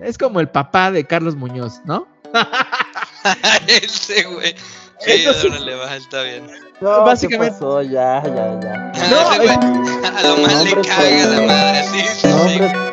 [0.00, 2.06] Es como el papá de Carlos Muñoz, ¿no?
[3.66, 4.54] Ese güey.
[5.00, 6.46] Sí, Entonces, le baja, está bien.
[6.80, 7.54] No, básicamente.
[7.54, 7.82] ¿qué pasó?
[7.82, 8.92] Ya, ya, ya.
[9.10, 9.48] No, güey,
[10.16, 12.89] a lo más le caga la madre, sí, sí, sí.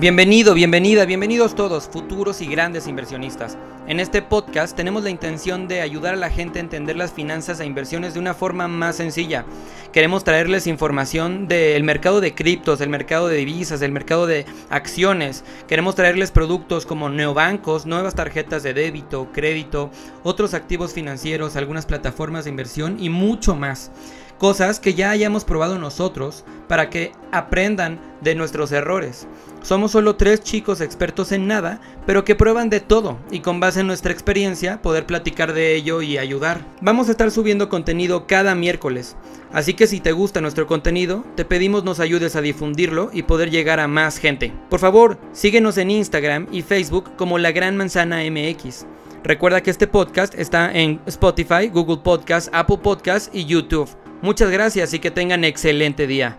[0.00, 3.58] Bienvenido, bienvenida, bienvenidos todos, futuros y grandes inversionistas.
[3.88, 7.58] En este podcast tenemos la intención de ayudar a la gente a entender las finanzas
[7.58, 9.44] e inversiones de una forma más sencilla.
[9.92, 15.42] Queremos traerles información del mercado de criptos, del mercado de divisas, del mercado de acciones.
[15.66, 19.90] Queremos traerles productos como neobancos, nuevas tarjetas de débito, crédito,
[20.22, 23.90] otros activos financieros, algunas plataformas de inversión y mucho más
[24.38, 29.26] cosas que ya hayamos probado nosotros para que aprendan de nuestros errores.
[29.62, 33.80] Somos solo tres chicos expertos en nada, pero que prueban de todo y con base
[33.80, 36.64] en nuestra experiencia poder platicar de ello y ayudar.
[36.80, 39.16] Vamos a estar subiendo contenido cada miércoles,
[39.52, 43.50] así que si te gusta nuestro contenido, te pedimos nos ayudes a difundirlo y poder
[43.50, 44.52] llegar a más gente.
[44.70, 48.86] Por favor, síguenos en Instagram y Facebook como La Gran Manzana MX.
[49.24, 53.90] Recuerda que este podcast está en Spotify, Google Podcast, Apple Podcast y YouTube.
[54.22, 56.38] Muchas gracias y que tengan excelente día.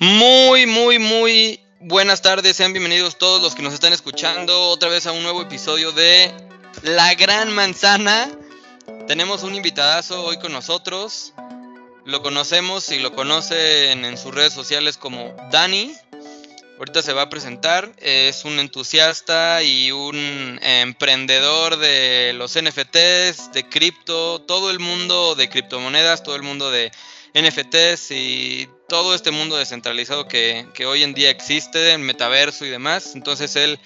[0.00, 2.56] Muy, muy, muy buenas tardes.
[2.56, 6.32] Sean bienvenidos todos los que nos están escuchando otra vez a un nuevo episodio de
[6.84, 8.30] La Gran Manzana.
[9.08, 11.32] Tenemos un invitadazo hoy con nosotros.
[12.04, 15.92] Lo conocemos y lo conocen en sus redes sociales como Dani.
[16.78, 17.92] Ahorita se va a presentar.
[17.98, 25.48] Es un entusiasta y un emprendedor de los NFTs, de cripto, todo el mundo de
[25.48, 26.92] criptomonedas, todo el mundo de
[27.34, 32.70] NFTs y todo este mundo descentralizado que, que hoy en día existe, el metaverso y
[32.70, 33.14] demás.
[33.14, 33.78] Entonces él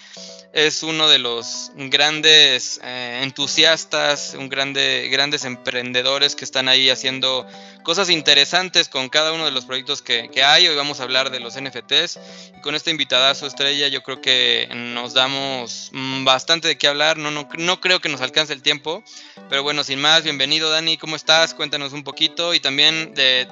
[0.53, 7.47] es uno de los grandes eh, entusiastas, un grande, grandes emprendedores que están ahí haciendo
[7.83, 10.69] cosas interesantes con cada uno de los proyectos que, hay.
[10.69, 12.19] Hoy vamos a hablar de los NFTs
[12.59, 16.87] y con esta invitada su estrella yo creo que nos damos mm, bastante de qué
[16.87, 17.17] hablar.
[17.17, 19.03] No, no, no creo que nos alcance el tiempo,
[19.49, 21.55] pero bueno, sin más, bienvenido Dani, ¿cómo estás?
[21.55, 23.49] Cuéntanos un poquito y también de,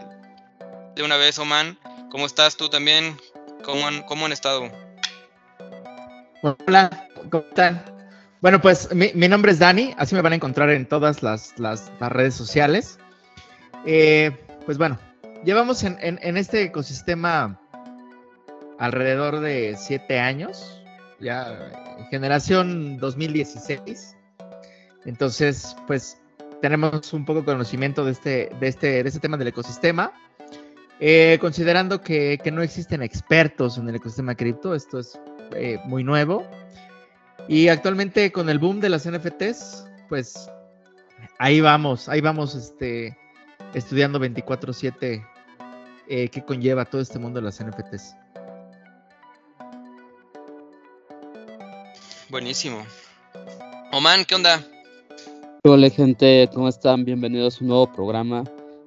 [0.94, 1.78] de una vez, Oman,
[2.10, 3.16] ¿cómo estás tú también?
[3.64, 4.70] ¿Cómo han, cómo han estado?
[6.42, 7.84] Hola, ¿cómo están?
[8.40, 11.54] Bueno, pues mi, nombre es Dani, así me van a encontrar en todas las,
[12.00, 12.98] redes sociales.
[13.84, 14.30] Eh,
[14.64, 14.98] pues bueno,
[15.44, 17.60] llevamos en, este ecosistema
[18.78, 20.82] alrededor de siete años,
[21.20, 24.16] ya generación 2016.
[25.04, 26.18] Entonces, pues
[26.62, 30.12] tenemos un poco de conocimiento de este, de este, de este tema del ecosistema.
[31.02, 35.18] Eh, considerando que, que, no existen expertos en el ecosistema cripto, esto es
[35.56, 36.46] eh, muy nuevo.
[37.48, 40.50] Y actualmente con el boom de las NFTs, pues
[41.38, 43.16] ahí vamos, ahí vamos este,
[43.72, 45.26] estudiando 24/7
[46.08, 48.14] eh, qué conlleva todo este mundo de las NFTs.
[52.28, 52.84] Buenísimo.
[53.92, 54.62] Oman, ¿qué onda?
[55.64, 57.04] Hola gente, ¿cómo están?
[57.04, 58.44] Bienvenidos a un nuevo programa.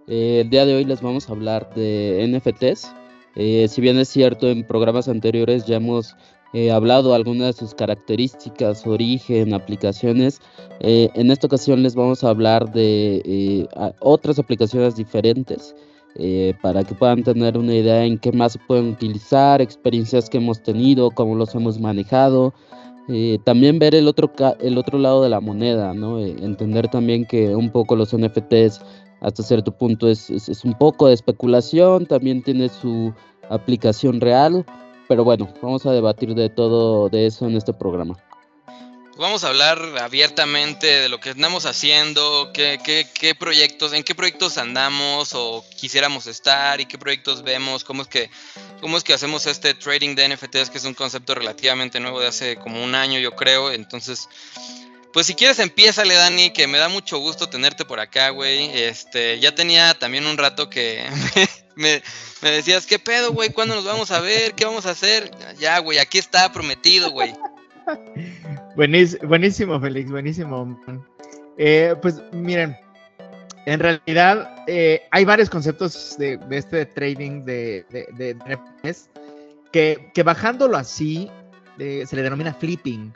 [0.07, 2.93] Eh, el día de hoy les vamos a hablar de NFTs.
[3.35, 6.15] si bien es cierto, en programas anteriores ya hemos
[6.53, 10.39] He hablado algunas de sus características, origen, aplicaciones.
[10.81, 13.67] Eh, en esta ocasión les vamos a hablar de eh,
[13.99, 15.75] otras aplicaciones diferentes
[16.15, 20.37] eh, para que puedan tener una idea en qué más se pueden utilizar, experiencias que
[20.37, 22.53] hemos tenido, cómo los hemos manejado.
[23.43, 26.19] También ver el otro, el otro lado de la moneda, ¿no?
[26.19, 28.81] entender también que un poco los NFTs
[29.21, 33.13] hasta cierto punto es, es un poco de especulación, también tiene su
[33.49, 34.65] aplicación real
[35.07, 38.15] pero bueno, vamos a debatir de todo de eso en este programa.
[39.15, 42.79] Vamos a hablar abiertamente de lo que andamos haciendo, qué,
[43.13, 48.07] qué, proyectos, en qué proyectos andamos o quisiéramos estar y qué proyectos vemos, cómo es
[48.07, 48.31] que,
[48.81, 52.27] cómo es que hacemos este trading de NFTs, que es un concepto relativamente nuevo de
[52.27, 53.71] hace como un año, yo creo.
[53.71, 54.27] Entonces,
[55.13, 58.71] pues si quieres empiézale, Dani, que me da mucho gusto tenerte por acá, güey.
[58.75, 61.07] Este, ya tenía también un rato que
[61.75, 62.01] me,
[62.41, 63.51] decías, ¿qué pedo, güey?
[63.51, 64.55] ¿Cuándo nos vamos a ver?
[64.55, 65.29] ¿Qué vamos a hacer?
[65.59, 67.35] Ya, güey, aquí está prometido, güey.
[68.75, 70.79] buenísimo, Félix, buenísimo.
[71.57, 72.75] Eh, pues miren,
[73.65, 79.09] en realidad eh, hay varios conceptos de, este trading de, de, NFTs
[79.71, 81.29] que, que, bajándolo así
[81.79, 83.13] eh, se le denomina flipping.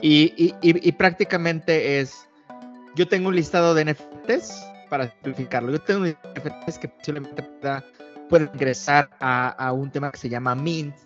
[0.00, 2.28] Y, y, prácticamente es,
[2.96, 4.52] yo tengo un listado de NFTs
[4.90, 5.70] para simplificarlo.
[5.70, 7.84] Yo tengo NFTs que posiblemente pueda,
[8.52, 10.96] ingresar a, un tema que se llama Mint,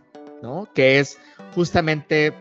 [0.43, 0.67] ¿no?
[0.75, 1.19] Que es
[1.55, 2.33] justamente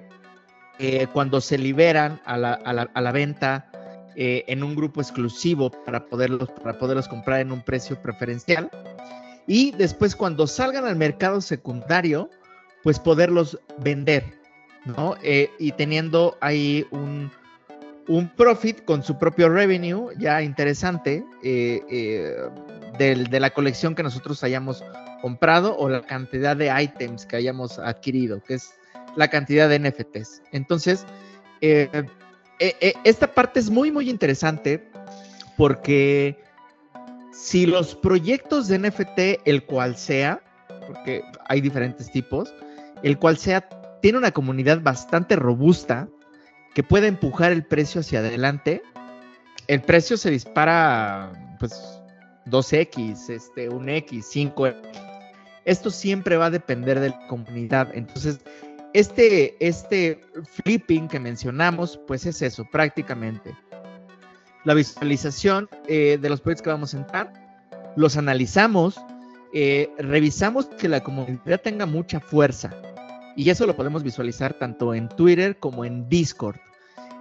[0.80, 3.70] eh, cuando se liberan a la, a la, a la venta
[4.16, 8.70] eh, en un grupo exclusivo para poderlos, para poderlos comprar en un precio preferencial.
[9.48, 12.30] y después cuando salgan al mercado secundario,
[12.86, 14.24] pues poderlos vender,
[14.86, 15.16] ¿no?
[15.24, 17.32] Eh, y teniendo ahí un,
[18.08, 22.38] un, profit con su propio revenue ya interesante eh, eh,
[23.00, 24.84] de la colección que nosotros hayamos
[25.24, 28.76] comprado o la cantidad de items que hayamos adquirido, que es
[29.16, 30.42] la cantidad de NFTs.
[30.52, 31.06] Entonces,
[31.60, 34.88] esta parte es muy, muy interesante
[35.58, 36.38] porque
[37.32, 40.42] si los proyectos de NFT, el cual sea,
[40.88, 42.54] porque hay diferentes tipos,
[43.04, 43.68] el cual sea,
[44.02, 46.08] tiene una comunidad bastante robusta
[46.74, 48.82] que puede empujar el precio hacia adelante,
[49.68, 52.02] el precio se dispara, pues,
[52.46, 54.76] 2X, este, 1X, 5X.
[55.66, 57.90] Esto siempre va a depender de la comunidad.
[57.94, 58.40] Entonces,
[58.96, 60.22] este, este
[60.64, 63.54] flipping que mencionamos, pues es eso, prácticamente
[64.64, 67.34] la visualización eh, de los proyectos que vamos a entrar,
[67.98, 68.96] los analizamos,
[69.54, 72.74] eh, revisamos que la comunidad tenga mucha fuerza
[73.36, 76.56] y eso lo podemos visualizar tanto en Twitter como en Discord.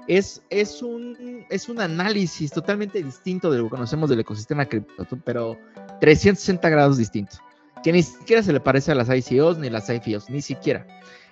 [0.06, 5.04] Es, es, un, es un análisis totalmente distinto de lo que conocemos del ecosistema cripto,
[5.24, 5.58] pero
[6.00, 7.38] 360 grados distinto,
[7.82, 10.86] que ni siquiera se le parece a las ICOs ni las IFOs, ni siquiera.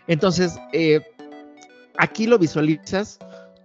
[0.07, 1.01] Entonces, eh,
[1.97, 3.19] aquí lo visualizas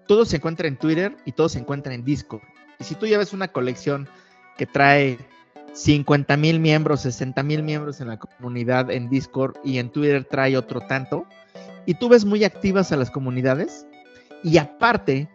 [0.08, 2.42] todo se encuentra en Twitter y todo se encuentra en Discord.
[2.80, 4.08] Y si tú llevas una colección
[4.58, 5.20] que trae
[5.74, 10.58] 50 mil miembros, 60 mil miembros en la comunidad en Discord y en Twitter trae
[10.58, 11.28] otro tanto,
[11.86, 13.86] y tú ves muy activas a las comunidades,
[14.44, 15.30] y aparte,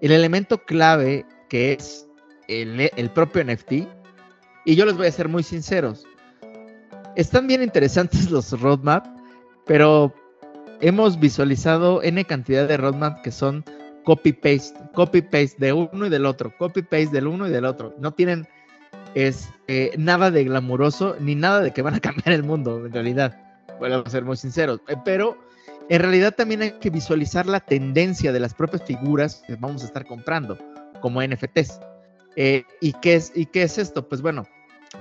[0.00, 2.06] el elemento clave que es
[2.48, 3.72] el, el propio NFT,
[4.64, 6.04] y yo les voy a ser muy sinceros,
[7.16, 9.06] están bien interesantes los roadmap,
[9.66, 10.12] pero
[10.80, 13.64] hemos visualizado N cantidad de roadmap que son
[14.04, 17.94] copy-paste, copy-paste de uno y del otro, copy-paste del uno y del otro.
[17.98, 18.46] No tienen
[19.14, 23.38] este, nada de glamuroso ni nada de que van a cambiar el mundo, en realidad.
[23.78, 24.80] Bueno, a ser muy sinceros.
[24.88, 25.36] Eh, pero
[25.88, 29.86] en realidad también hay que visualizar la tendencia de las propias figuras que vamos a
[29.86, 30.58] estar comprando,
[31.00, 31.80] como NFTs.
[32.36, 34.08] Eh, ¿y, qué es, ¿Y qué es esto?
[34.08, 34.44] Pues bueno,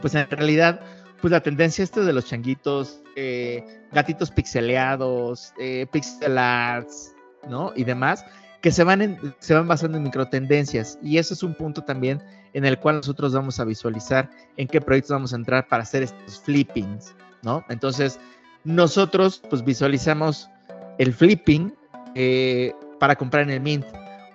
[0.01, 0.81] pues en realidad,
[1.21, 5.53] pues la tendencia esta de los changuitos, eh, gatitos pixeleados,
[5.91, 7.13] pixel arts,
[7.49, 7.73] ¿no?
[7.75, 8.23] Y demás,
[8.61, 10.97] que se van, se van basando en microtendencias.
[11.01, 12.21] Y ese es un punto también
[12.53, 16.03] en el cual nosotros vamos a visualizar en qué proyectos vamos a entrar para hacer
[16.03, 17.63] estos flippings, ¿no?
[17.69, 18.19] Entonces,
[18.63, 20.49] nosotros pues visualizamos
[20.97, 21.73] el flipping
[22.15, 23.85] eh, para comprar en el Mint.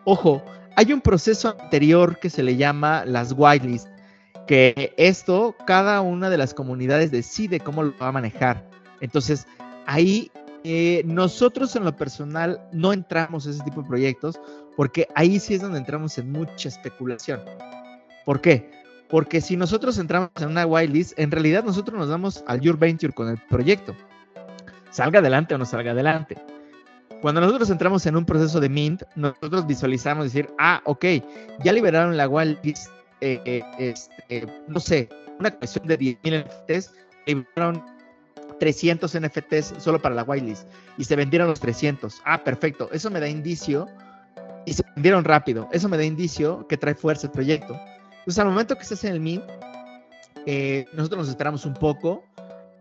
[0.04, 0.42] Ojo,
[0.76, 3.88] hay un proceso anterior que se le llama las whitelist,
[4.46, 8.71] que esto cada una de las comunidades decide cómo lo va a manejar.
[9.02, 9.46] Entonces,
[9.86, 10.30] ahí
[10.64, 14.40] eh, nosotros en lo personal no entramos en ese tipo de proyectos
[14.76, 17.40] porque ahí sí es donde entramos en mucha especulación.
[18.24, 18.70] ¿Por qué?
[19.10, 23.12] Porque si nosotros entramos en una whitelist, en realidad nosotros nos damos al Your Venture
[23.12, 23.94] con el proyecto.
[24.90, 26.36] Salga adelante o no salga adelante.
[27.20, 31.04] Cuando nosotros entramos en un proceso de mint, nosotros visualizamos decir, ah, ok,
[31.62, 32.88] ya liberaron la whitelist,
[33.20, 35.08] eh, eh, este, no sé,
[35.38, 36.92] una cuestión de 10.000 NFTs,
[37.26, 37.84] liberaron
[38.62, 42.22] 300 NFTs solo para la whitelist y se vendieron los 300.
[42.24, 42.88] Ah, perfecto.
[42.92, 43.88] Eso me da indicio
[44.64, 45.68] y se vendieron rápido.
[45.72, 47.76] Eso me da indicio que trae fuerza el proyecto.
[48.18, 49.42] Entonces, al momento que estés en el mint,
[50.46, 52.22] eh, nosotros nos esperamos un poco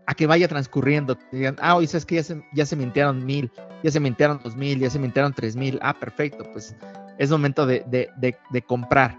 [0.06, 1.18] a que vaya transcurriendo.
[1.32, 3.50] Digan, ah, oye, sabes que ya se, ya se mintieron mil,
[3.82, 5.80] ya se mintieron dos mil, ya se mintieron tres mil.
[5.82, 6.44] Ah, perfecto.
[6.52, 6.76] Pues
[7.18, 9.18] es momento de, de, de comprar.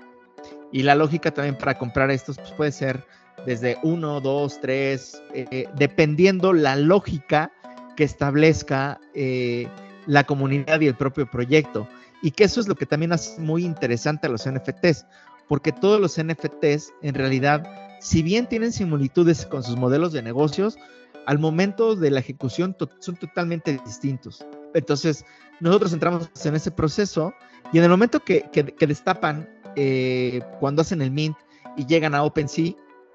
[0.72, 3.06] Y la lógica también para comprar estos pues puede ser
[3.46, 7.52] desde uno, dos, tres, eh, dependiendo la lógica
[7.96, 9.68] que establezca eh,
[10.06, 11.88] la comunidad y el propio proyecto.
[12.22, 15.06] Y que eso es lo que también hace muy interesante a los NFTs,
[15.48, 20.78] porque todos los NFTs en realidad, si bien tienen similitudes con sus modelos de negocios,
[21.26, 24.46] al momento de la ejecución son totalmente distintos.
[24.74, 25.26] Entonces,
[25.60, 27.34] nosotros entramos en ese proceso
[27.72, 31.38] y en el momento que, destapan, eh, cuando hacen el mint
[31.78, 32.74] y llegan a OpenSea,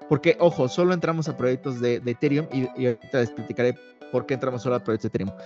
[0.09, 3.75] porque, ojo, solo entramos a proyectos de, Ethereum y, ahorita les explicaré
[4.11, 5.37] por qué entramos solo a proyectos de Ethereum.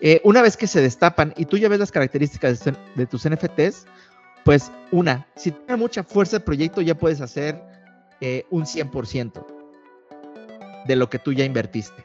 [0.00, 2.64] Eh, una vez que se destapan y tú ya ves las características
[2.96, 3.86] de, tus NFTs,
[4.44, 7.62] pues una, si tiene mucha fuerza el proyecto ya puedes hacer
[8.20, 9.46] eh, un 100%
[10.86, 12.04] de lo que tú ya invertiste.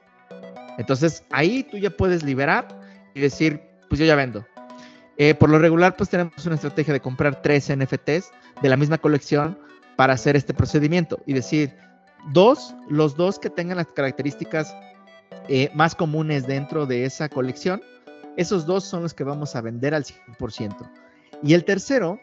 [0.78, 2.68] Entonces ahí tú ya puedes liberar
[3.16, 4.46] y decir, pues yo ya vendo.
[5.18, 9.00] Eh, por lo regular, pues tenemos una estrategia de comprar tres NFTs de la misma
[9.00, 9.58] colección
[9.96, 11.76] para hacer este procedimiento y decir,
[12.32, 14.76] Dos, los dos que tengan las características
[15.50, 17.82] eh, más comunes dentro de esa colección,
[18.38, 20.90] esos dos son los que vamos a vender al 100%.
[21.44, 22.20] Y el tercero,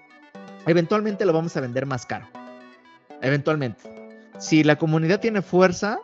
[0.67, 2.27] eventualmente lo vamos a vender más caro.
[3.21, 3.83] Eventualmente.
[4.39, 5.99] Si la comunidad tiene fuerza,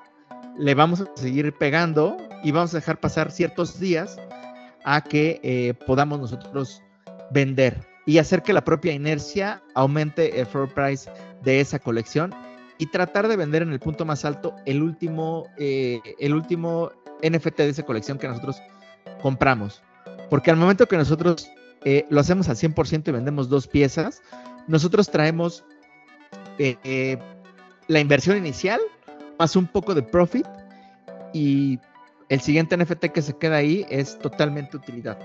[0.58, 4.18] le vamos a seguir pegando y vamos a dejar pasar ciertos días
[4.84, 6.82] a que eh, podamos nosotros
[7.30, 11.10] vender y hacer que la propia inercia aumente el floor price
[11.42, 12.32] de esa colección
[12.78, 16.90] y tratar de vender en el punto más alto el último, eh, el último
[17.22, 18.60] NFT de esa colección que nosotros
[19.22, 19.82] compramos.
[20.28, 21.50] Porque al momento que nosotros
[21.84, 24.22] eh, lo hacemos al 100% y vendemos dos piezas,
[24.66, 25.64] nosotros traemos
[26.58, 27.18] eh,
[27.88, 28.80] la inversión inicial
[29.38, 30.46] más un poco de profit
[31.32, 31.78] y
[32.28, 35.18] el siguiente NFT que se queda ahí es totalmente utilidad.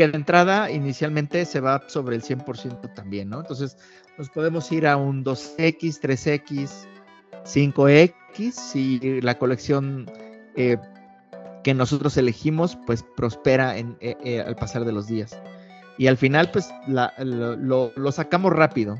[0.00, 3.40] Que de entrada inicialmente se va sobre el 100% también, ¿no?
[3.40, 3.76] Entonces
[4.16, 6.70] nos podemos ir a un 2X, 3X,
[7.44, 10.10] 5X si la colección
[10.56, 10.78] eh,
[11.62, 15.38] que nosotros elegimos pues prospera en, eh, eh, al pasar de los días.
[15.98, 18.98] Y al final pues lo, lo, sacamos rápido.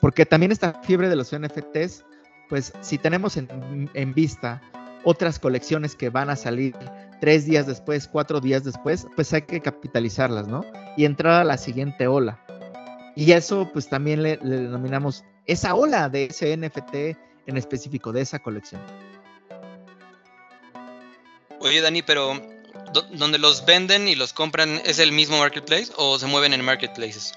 [0.00, 2.06] Porque también esta fiebre de los NFTs,
[2.48, 4.62] pues si tenemos en, en vista
[5.04, 6.74] otras colecciones que van a salir
[7.20, 10.64] tres días después, cuatro días después, pues hay que capitalizarlas, ¿no?
[10.96, 12.44] Y entrar a la siguiente ola.
[13.14, 16.94] Y eso pues también le, le denominamos esa ola de ese NFT
[17.46, 18.80] en específico, de esa colección.
[21.60, 22.34] Oye, Dani, pero
[23.12, 27.32] ¿donde los venden y los compran es el mismo marketplace o se mueven en marketplaces?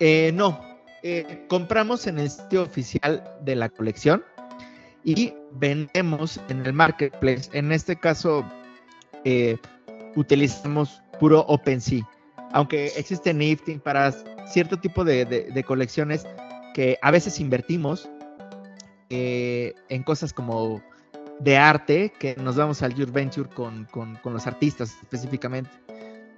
[0.00, 0.60] Eh, no,
[1.02, 4.24] eh, compramos en el sitio oficial de la colección
[5.04, 7.50] y vendemos en el marketplace.
[7.52, 8.44] En este caso,
[9.30, 9.56] eh,
[10.16, 12.08] utilizamos puro OpenSea,
[12.52, 14.12] aunque existe Nifty para
[14.46, 16.24] cierto tipo de colecciones
[16.74, 18.08] que a veces invertimos
[19.10, 20.82] eh, en cosas como
[21.40, 25.70] de arte, que nos vamos al Your Venture con, con, los artistas específicamente.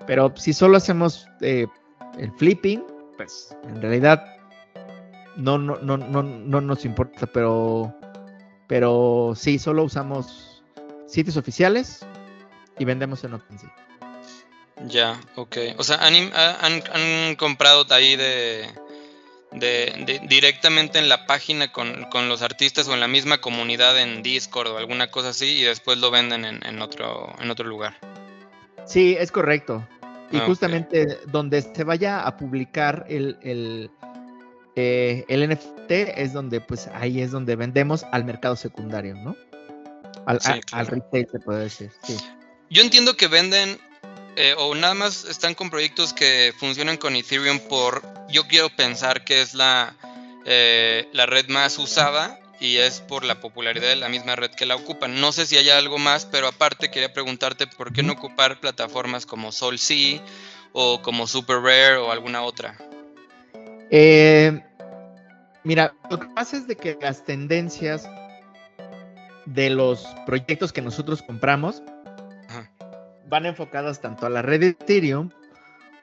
[0.07, 1.67] Pero si solo hacemos eh,
[2.19, 2.83] el flipping,
[3.17, 4.25] pues en realidad
[5.37, 7.95] no, no, no, no, no nos importa, pero,
[8.69, 10.63] pero solo usamos
[11.07, 12.07] sitios oficiales
[12.81, 13.73] y vendemos en OpenSea.
[14.87, 15.57] Ya, ok.
[15.77, 18.67] O sea, han, han, han comprado ahí de,
[19.53, 24.69] de, directamente en la página con, los artistas o en la misma comunidad en Discord
[24.69, 27.99] o alguna cosa así y después lo venden en, otro, en otro lugar.
[28.87, 29.87] Sí, es correcto.
[30.33, 33.91] Y ah, justamente donde se vaya a publicar el, el,
[34.75, 39.37] eh, el, NFT es donde, pues ahí es donde vendemos al mercado secundario, ¿no?
[40.25, 40.39] Al,
[40.73, 42.17] al retail se puede decir, sí.
[42.71, 43.81] Yo entiendo que venden
[44.37, 49.25] eh, o nada más están con proyectos que funcionan con Ethereum por, yo quiero pensar
[49.25, 49.97] que es la,
[50.47, 54.67] eh, la red más usada y es por la popularidad de la misma red que
[54.67, 55.21] la ocupan.
[55.21, 59.27] No sé si hay algo más, pero aparte quería preguntarte por qué no ocupar plataformas
[59.27, 60.21] como SolSea
[60.73, 62.77] o como Super Rare o alguna otra.
[63.91, 64.63] Eh,
[65.65, 68.09] mira, lo que pasa es de que las tendencias
[69.45, 71.83] de los proyectos que nosotros compramos
[73.31, 75.31] van enfocadas tanto a la red de Ethereum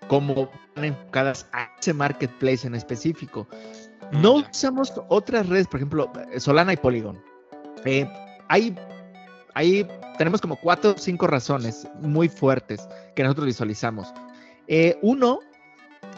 [0.07, 3.48] como van enfocadas a ese marketplace en específico.
[4.12, 7.22] Mm, no usamos otras redes, por ejemplo, Solana y Polygon.
[7.86, 8.10] Eh,
[8.48, 8.75] hay,
[10.17, 14.13] tenemos como cuatro o cinco razones muy fuertes que nosotros visualizamos.
[14.67, 15.39] Eh, uno,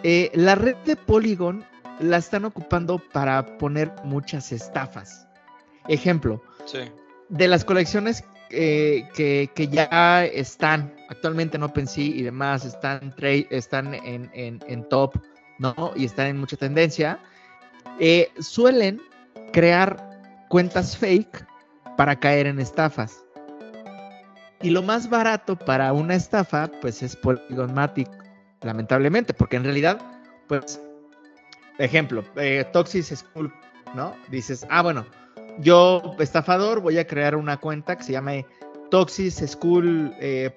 [0.03, 1.65] eh, la red de Polygon
[1.99, 5.27] la están ocupando para poner muchas estafas.
[5.87, 6.41] Ejemplo,
[7.29, 13.13] de las colecciones que, ya están actualmente en OpenSea y demás, están,
[13.49, 15.15] están en, top,
[15.59, 15.93] ¿no?
[15.95, 17.19] Y están en mucha tendencia,
[17.99, 19.01] eh, suelen
[19.53, 21.45] crear cuentas fake
[21.97, 23.23] para caer en estafas.
[24.61, 28.09] Y lo más barato para una estafa, pues es Polygonmatic,
[28.61, 29.99] lamentablemente, porque en realidad,
[30.47, 30.81] pues,
[31.77, 33.53] ejemplo, eh, Toxis School,
[33.95, 34.13] ¿no?
[34.29, 35.05] Dices, ah, bueno,
[35.59, 38.45] yo, estafador, voy a crear una cuenta que se llame
[38.89, 40.51] toxischool.mint eh,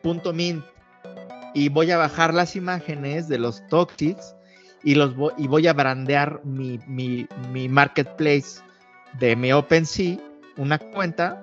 [1.55, 4.35] y voy a bajar las imágenes de los toxics
[4.83, 6.79] y, los y voy a brandear mi,
[7.69, 8.61] marketplace
[9.19, 10.19] de mi OpenSea,
[10.57, 11.41] una cuenta,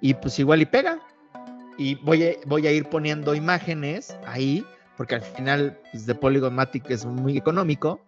[0.00, 0.98] y pues igual y pega.
[1.78, 4.64] Y voy a, voy a ir poniendo imágenes ahí,
[4.96, 8.00] porque al final pues, de Polygon Matic es muy económico,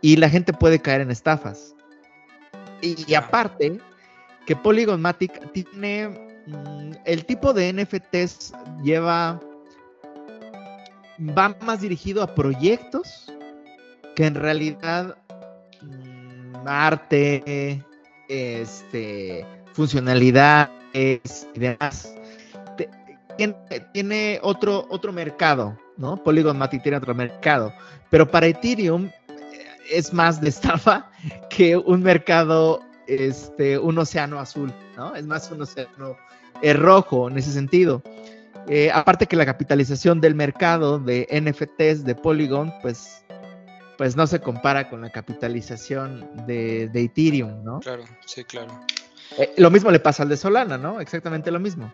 [0.00, 1.74] y la gente puede caer en estafas.
[2.82, 3.78] y aparte,
[4.46, 6.08] que Polygon Matic tiene
[6.46, 9.40] mm, el tipo de NFTs lleva
[11.18, 13.32] va más dirigido a proyectos
[14.14, 15.16] que en realidad
[15.82, 17.84] mm, arte,
[18.28, 22.14] este, funcionalidades y demás.
[23.92, 26.22] Tiene, otro, otro mercado, ¿no?
[26.22, 27.72] Polygon Matic tiene otro mercado.
[28.10, 29.12] Pero para Ethereum eh,
[29.90, 31.10] es más de estafa
[31.50, 35.14] que un mercado este, un océano azul, ¿no?
[35.14, 36.16] Es más un océano
[36.62, 38.02] es rojo en ese sentido.
[38.68, 43.24] Eh, aparte que la capitalización del mercado de NFTs de Polygon, pues,
[43.98, 47.80] pues no se compara con la capitalización de, Ethereum, ¿no?
[47.80, 48.80] Claro, sí, claro.
[49.38, 51.00] Eh, lo mismo le pasa al de Solana, ¿no?
[51.00, 51.92] Exactamente lo mismo.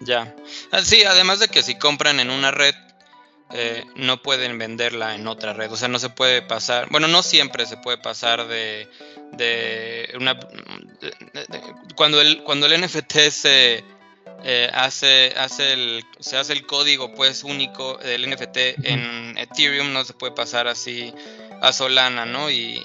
[0.00, 0.34] Ya.
[0.70, 2.74] Ah, sí, además de que si compran en una red,
[3.52, 5.72] eh, no pueden venderla en otra red.
[5.72, 6.88] O sea, no se puede pasar.
[6.90, 8.88] Bueno, no siempre se puede pasar de,
[9.32, 10.38] de una.
[11.96, 13.84] cuando, el, cuando el NFT se.
[14.44, 20.04] Eh, hace, hace el, se hace el código pues único del NFT en Ethereum no
[20.04, 21.12] se puede pasar así
[21.60, 22.48] a Solana, ¿no?
[22.48, 22.80] Y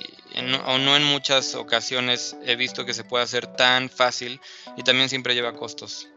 [0.65, 4.41] o no en muchas ocasiones he visto que se puede hacer tan fácil
[4.77, 6.08] y también siempre lleva costos.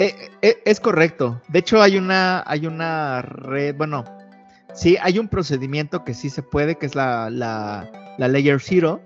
[0.00, 1.42] Eh, eh, es correcto.
[1.48, 4.04] De hecho, hay una, hay una red, bueno,
[4.72, 9.02] sí, hay un procedimiento que sí se puede, que es la, la, Layer Zero,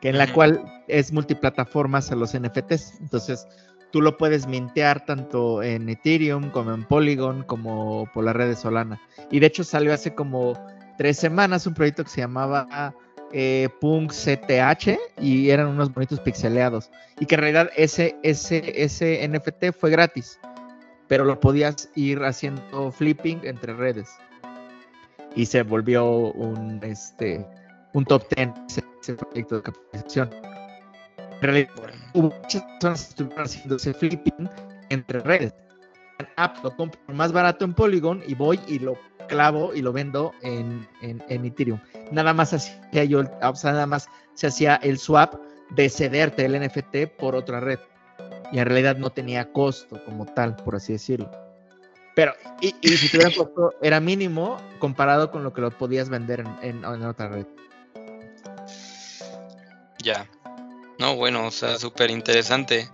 [0.00, 2.94] que en la cual es multiplataformas a los NFTs.
[2.98, 3.46] Entonces,
[3.92, 8.56] tú lo puedes mintear tanto en Ethereum como en Polygon como por la red de
[8.56, 8.98] Solana.
[9.30, 10.54] Y de hecho salió hace como
[10.96, 12.94] tres semanas un proyecto que se llamaba
[13.32, 16.90] eh, Punk CTH y eran unos bonitos pixeleados.
[17.20, 20.38] Y que en realidad ese, ese, ese NFT fue gratis,
[21.06, 24.08] pero lo podías ir haciendo flipping entre redes.
[25.34, 27.46] Y se volvió un, este,
[27.92, 28.50] un top 10
[29.00, 30.30] ese, proyecto de capitalización.
[31.18, 31.70] En realidad,
[32.14, 34.50] hubo muchas personas que estuvieron haciendo ese flipping
[34.88, 35.54] entre redes.
[36.62, 40.88] lo compro más barato en Polygon y voy y lo clavo y lo vendo en,
[41.02, 41.78] en, Ethereum.
[42.10, 45.34] Nada más hacía yo, o sea, nada más se hacía el swap
[45.70, 47.78] de cederte el NFT por otra red.
[48.50, 51.30] Y en realidad no tenía costo como tal, por así decirlo.
[52.14, 56.84] Pero, y, si tuviera costo, era mínimo comparado con lo que lo podías vender en,
[56.84, 57.46] en, otra red.
[60.02, 60.28] Ya.
[60.98, 62.88] No, bueno, o sea, súper interesante.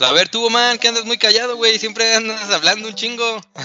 [0.00, 1.78] A ver, tú, man, que andas muy callado, güey.
[1.78, 3.40] Siempre andas hablando un chingo.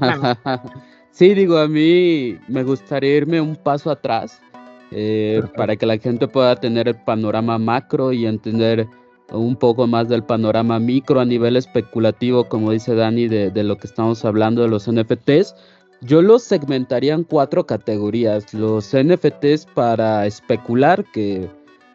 [1.16, 4.38] Sí, digo, a mí me gustaría irme un paso atrás
[4.90, 8.86] eh, para que la gente pueda tener el panorama macro y entender
[9.32, 13.86] un poco más del panorama micro a nivel especulativo, como dice Dani, de, lo que
[13.86, 15.54] estamos hablando de los NFTs.
[16.02, 18.52] Yo los segmentaría en cuatro categorías.
[18.52, 21.48] Los NFTs para especular, que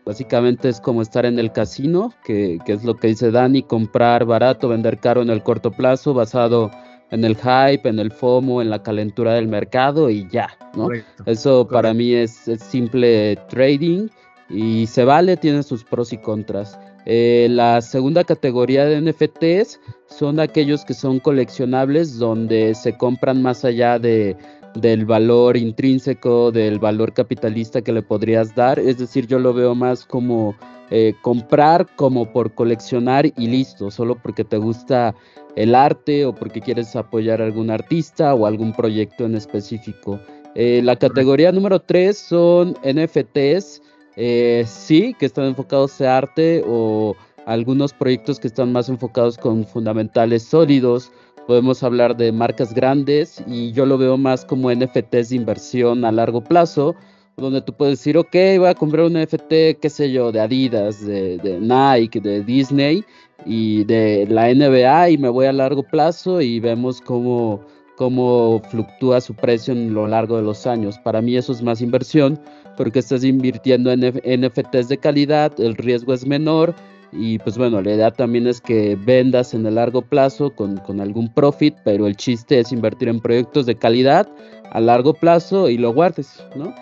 [0.04, 4.26] básicamente es como estar en el casino, que, que es lo que dice Dani, comprar
[4.26, 8.70] barato, vender caro en el corto plazo, basado en el hype, en el FOMO, en
[8.70, 10.90] la calentura del mercado y ya, ¿no?
[11.26, 14.08] Eso para mí es, simple trading
[14.50, 16.80] y se vale, tiene sus pros y contras.
[17.06, 23.66] Eh, la segunda categoría de NFTs son aquellos que son coleccionables, donde se compran más
[23.66, 24.38] allá de,
[24.76, 28.80] del valor intrínseco, del valor capitalista que le podrías dar.
[28.80, 30.56] Es decir, yo lo veo más como
[30.90, 35.16] eh, comprar como por coleccionar y listo, solo porque te gusta
[35.56, 40.20] el arte o porque quieres apoyar a algún artista o algún proyecto en específico.
[40.56, 43.82] Eh, la categoría número 3 son NFTs,
[44.18, 49.66] eh, sí, que están enfocados en arte o algunos proyectos que están más enfocados con
[49.66, 51.12] fundamentales sólidos.
[51.48, 56.12] Podemos hablar de marcas grandes y yo lo veo más como NFTs de inversión a
[56.12, 56.96] largo plazo,
[57.38, 61.04] donde tú puedes decir, ok, voy a comprar un NFT, qué sé yo, de Adidas,
[61.06, 63.04] de, de Nike, de Disney,
[63.46, 67.62] y de la NBA y me voy a largo plazo y vemos cómo,
[67.98, 70.98] cómo fluctúa su precio en lo largo de los años.
[71.00, 72.40] Para mí eso es más inversión
[72.78, 76.74] porque estás invirtiendo en NFTs de calidad, el riesgo es menor
[77.12, 81.02] y pues bueno, la idea también es que vendas en el largo plazo con, con
[81.02, 84.30] algún profit, pero el chiste es invertir en proyectos de calidad
[84.72, 86.74] a largo plazo y lo guardes, ¿no?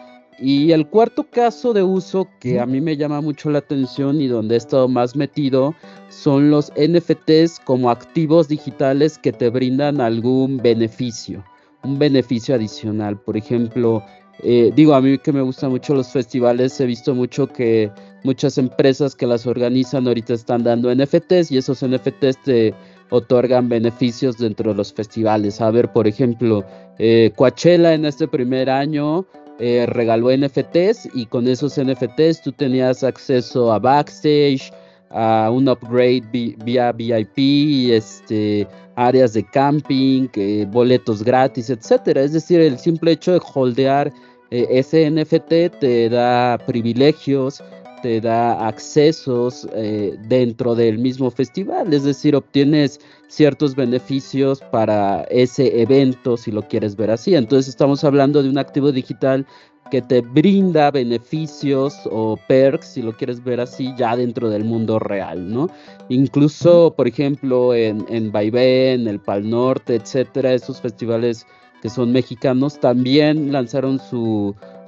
[0.42, 4.28] Y el cuarto caso de uso que a mí me llama mucho la atención y
[4.28, 5.76] donde he estado más metido
[6.10, 11.44] son los NFTs como activos digitales que te brindan algún beneficio,
[11.84, 13.20] un beneficio adicional.
[13.20, 14.02] Por ejemplo,
[14.42, 17.92] eh, digo, a mí que me gustan mucho los festivales, he visto mucho que
[18.24, 22.74] muchas empresas que las organizan ahorita están dando NFTs y esos NFTs te
[23.10, 25.60] otorgan beneficios dentro de los festivales.
[25.60, 26.64] A ver, por ejemplo,
[26.98, 29.26] eh, Coachella en este primer año
[29.60, 34.72] eh, regaló NFTs y con esos NFTs tú tenías acceso a backstage,
[35.10, 36.24] a un upgrade
[36.64, 42.22] vía VIP, este, áreas de camping, eh, boletos gratis, etcétera.
[42.22, 44.14] Es decir, el simple hecho de holdear
[44.52, 47.64] eh, ese NFT te da privilegios,
[48.02, 55.82] te da accesos eh, dentro del mismo festival, es decir, obtienes ciertos beneficios para ese
[55.82, 57.36] evento si lo quieres ver así.
[57.36, 59.46] Entonces estamos hablando de un activo digital
[59.90, 65.00] que te brinda beneficios o perks, si lo quieres ver así, ya dentro del mundo
[65.00, 65.70] real, ¿no?
[66.10, 71.46] Incluso, por ejemplo, en, en en el Pal Norte, etcétera, esos festivales
[71.82, 74.00] que son mexicanos, también lanzaron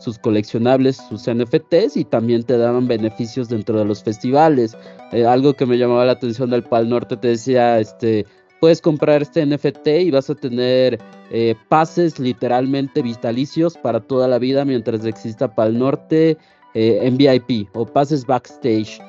[0.01, 4.75] sus coleccionables, sus NFTs y también te daban beneficios dentro de los festivales.
[5.11, 8.25] Eh, algo que me llamaba la atención del Pal Norte te decía, este,
[8.59, 10.99] puedes comprar este NFT y vas a tener
[11.31, 16.37] eh, pases literalmente vitalicios para toda la vida mientras exista Pal Norte
[16.73, 18.99] eh, en VIP o pases backstage.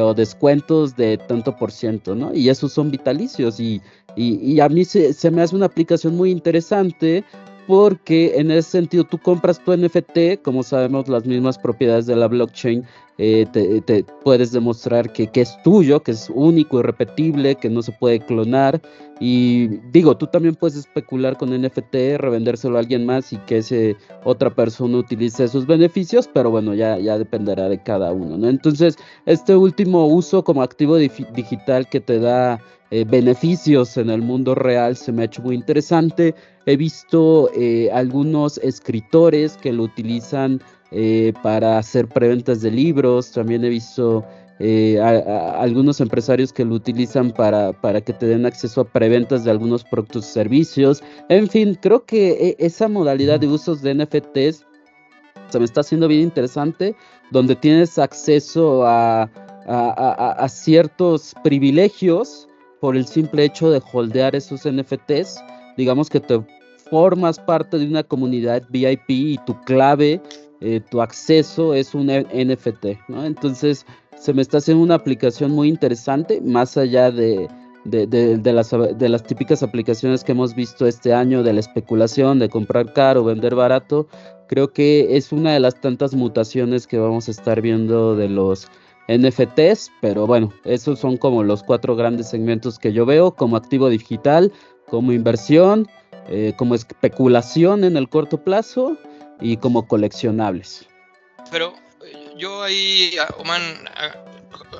[0.00, 2.34] o descuentos de tanto por ciento, ¿no?
[2.34, 3.80] Y esos son vitalicios y
[4.16, 7.24] y, a mí se, me hace una aplicación muy interesante
[7.66, 12.28] porque en ese sentido tú compras tu NFT, como sabemos las mismas propiedades de la
[12.28, 12.84] blockchain,
[13.16, 18.20] eh, te, puedes demostrar que, es tuyo, que es único, irrepetible, que no se puede
[18.20, 18.80] clonar.
[19.20, 23.96] Y digo, tú también puedes especular con NFT, revendérselo a alguien más y que ese
[24.24, 28.36] otra persona utilice esos beneficios, pero bueno, ya, ya dependerá de cada uno.
[28.36, 28.48] ¿no?
[28.48, 28.96] Entonces,
[29.26, 34.96] este último uso como activo digital que te da eh, beneficios en el mundo real
[34.96, 36.34] se me ha hecho muy interesante.
[36.66, 43.32] He visto eh, algunos escritores que lo utilizan eh, para hacer preventas de libros.
[43.32, 44.24] También he visto
[44.60, 49.82] algunos empresarios que lo utilizan para, para, que te den acceso a preventas de algunos
[49.82, 51.02] productos y servicios.
[51.28, 54.64] En fin, creo que esa modalidad de usos de NFTs
[55.48, 56.94] se me está haciendo bien interesante,
[57.32, 59.28] donde tienes acceso a,
[59.66, 62.48] a ciertos privilegios
[62.80, 65.42] por el simple hecho de holdear esos NFTs,
[65.76, 66.40] digamos que te
[66.90, 70.20] formas parte de una comunidad VIP y tu clave,
[70.60, 72.98] eh, tu acceso es un NFT.
[73.08, 77.48] Entonces se me está haciendo una aplicación muy interesante, más allá de,
[77.84, 82.48] de, las, de las típicas aplicaciones que hemos visto este año de la especulación, de
[82.48, 84.06] comprar caro, vender barato,
[84.48, 88.68] creo que es una de las tantas mutaciones que vamos a estar viendo de los
[89.08, 93.90] NFTs, pero bueno, esos son como los cuatro grandes segmentos que yo veo como activo
[93.90, 94.50] digital,
[94.94, 95.90] como inversión,
[96.28, 98.96] eh, como especulación en el corto plazo
[99.40, 100.86] y como coleccionables.
[101.50, 101.74] Pero
[102.06, 103.60] eh, yo ahí, ah, Oman,
[103.96, 104.12] ah,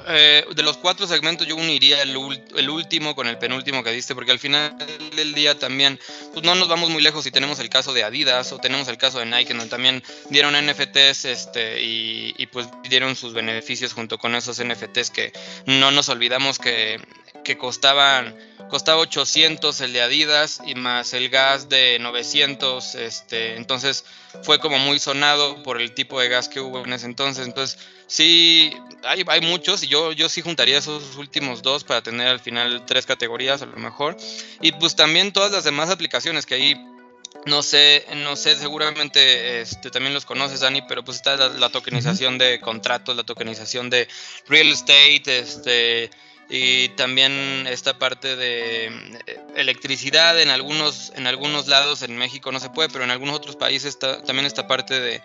[0.07, 4.31] eh, de los cuatro segmentos yo uniría el, último con el penúltimo que diste, porque
[4.31, 4.77] al final
[5.17, 5.99] del día también
[6.33, 8.99] pues no nos vamos muy lejos si tenemos el caso de Adidas o tenemos el
[8.99, 10.01] caso de Nike, donde también
[10.31, 15.33] dieron NFTs este, y, y pues dieron sus beneficios junto con esos NFTs que
[15.67, 17.01] no nos olvidamos que,
[17.43, 18.35] que costaban
[18.69, 24.05] costaba 800 el de Adidas y más el gas de 900, este, entonces
[24.43, 27.79] fue como muy sonado por el tipo de gas que hubo en ese entonces, entonces
[28.07, 28.73] sí,
[29.05, 32.85] hay, hay muchos y yo, yo sí juntaría esos últimos dos para tener al final
[32.87, 34.17] tres categorías a lo mejor,
[34.61, 36.91] y pues también todas las demás aplicaciones que ahí
[37.47, 41.69] no sé, no sé, seguramente este, también los conoces, Dani, pero pues está la, la,
[41.69, 44.09] tokenización de contratos, la tokenización de
[44.47, 46.11] real estate, este,
[46.49, 52.61] y también esta parte de eh, electricidad en algunos en algunos lados en México no
[52.61, 55.23] se puede pero en algunos otros países está, también esta parte de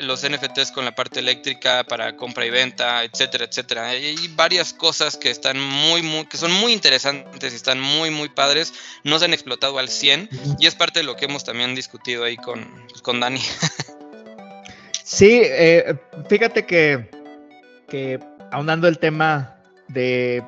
[0.00, 3.88] los NFTs con la parte eléctrica para compra y venta etcétera etcétera.
[3.88, 8.28] Hay varias cosas que están muy, muy que son muy interesantes y están muy muy
[8.28, 10.28] padres no se han explotado al 100
[10.58, 13.40] y es parte de lo que hemos también discutido ahí con, pues, con Dani.
[15.02, 15.96] Sí eh,
[16.28, 17.10] fíjate que
[17.88, 18.20] que
[18.52, 19.59] aunando el tema
[19.92, 20.42] de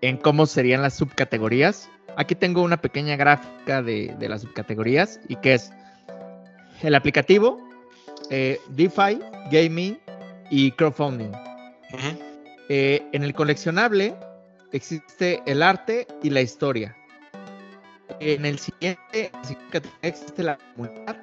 [0.00, 1.88] en cómo serían las subcategorías.
[2.16, 5.72] Aquí tengo una pequeña gráfica de, las subcategorías y que es
[6.82, 7.58] el aplicativo,
[8.30, 9.18] eh, DeFi,
[9.50, 9.98] gaming
[10.50, 11.32] y crowdfunding.
[12.68, 14.14] Eh, en el coleccionable
[14.72, 16.96] existe el arte y la historia.
[18.20, 19.32] En el siguiente,
[20.02, 21.16] existe la comunidad.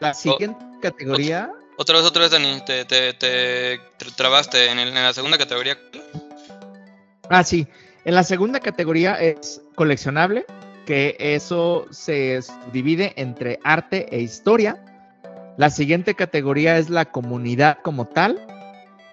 [0.00, 3.80] La siguiente categoría otra vez, otra vez, Dani, te, te,
[4.16, 5.78] trabaste en, la segunda categoría.
[7.30, 7.68] Ah, sí.
[8.04, 10.44] En la segunda categoría es coleccionable,
[10.86, 12.40] que eso se
[12.72, 14.84] divide entre arte e historia.
[15.56, 18.44] La siguiente categoría es la comunidad como tal,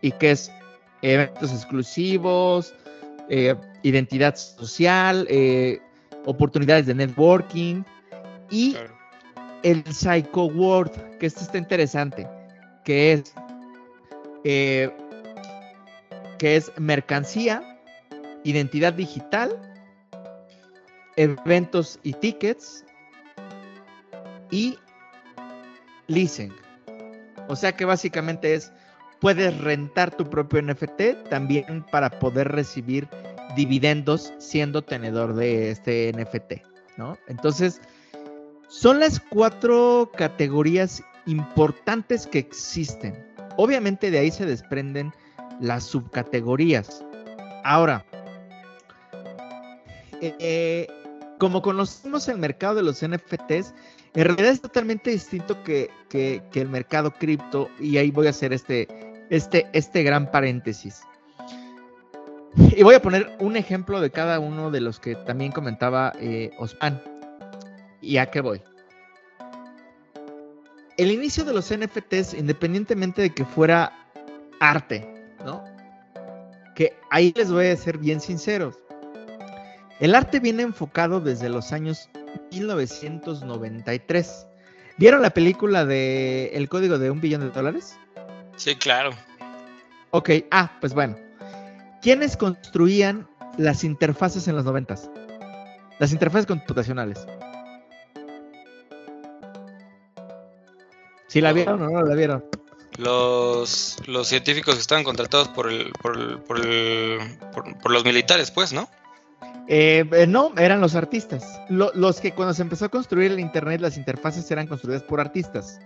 [0.01, 0.51] y que es
[1.04, 2.73] eventos exclusivos,
[3.30, 5.80] eh, identidad social, eh,
[6.25, 7.84] oportunidades de networking
[8.49, 8.75] y
[9.62, 12.28] el Psycho World, que esto está interesante
[12.86, 13.34] que es,
[14.45, 14.89] eh,
[16.39, 17.80] que es mercancía,
[18.43, 19.60] identidad digital,
[21.17, 22.86] eventos y tickets
[24.52, 24.78] y
[26.08, 26.54] leasing.
[27.48, 28.71] O sea que básicamente es
[29.19, 33.08] puedes rentar tu propio NFT también para poder recibir
[33.56, 36.62] dividendos siendo tenedor de este NFT,
[36.98, 37.17] ¿no?
[37.28, 37.82] Entonces,
[38.67, 43.25] son las cuatro categorías importantes que existen.
[43.57, 45.13] Obviamente de ahí se desprenden
[45.59, 47.03] las subcategorías.
[47.63, 48.05] Ahora,
[50.21, 50.88] eh,
[51.39, 53.73] como conocemos el mercado de los NFTs,
[54.13, 55.89] en realidad es totalmente distinto que,
[56.53, 58.88] el mercado cripto y ahí voy a hacer este,
[59.29, 61.01] este, este gran paréntesis.
[62.55, 66.51] Y voy a poner un ejemplo de cada uno de los que también comentaba eh,
[66.57, 67.01] Osman.
[68.01, 68.61] ¿Y a qué voy?
[70.97, 73.91] El inicio de los NFTs, independientemente de que fuera
[74.60, 75.05] arte,
[75.45, 75.63] ¿no?
[76.73, 78.75] Que ahí les voy a ser bien sinceros.
[79.99, 82.10] El arte viene enfocado desde los años
[82.51, 84.47] 1993.
[84.97, 87.97] ¿Vieron la película de El código de un billón de dólares?
[88.55, 89.12] Sí, claro.
[90.12, 91.17] Ok, ah, pues bueno.
[92.01, 93.27] ¿Quiénes construían
[93.58, 95.10] las interfaces en los noventas?
[95.99, 97.25] Las interfaces computacionales.
[101.36, 102.45] ¿Sí la vieron o no la vieron?
[102.98, 107.19] Los, los científicos que estaban contratados por el, por, el, por, el,
[107.52, 108.88] por, los militares, pues, ¿no?
[109.67, 111.60] Eh, eh, no, eran los artistas.
[111.67, 115.82] los que cuando se empezó a construir el Internet, las interfaces eran construidas por artistas.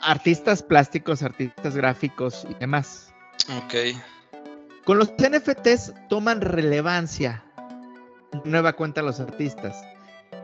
[0.00, 3.12] Artistas plásticos, artistas gráficos y demás.
[3.64, 3.74] Ok.
[4.84, 7.42] Con los NFTs toman relevancia.
[8.44, 9.82] Nueva cuenta los artistas.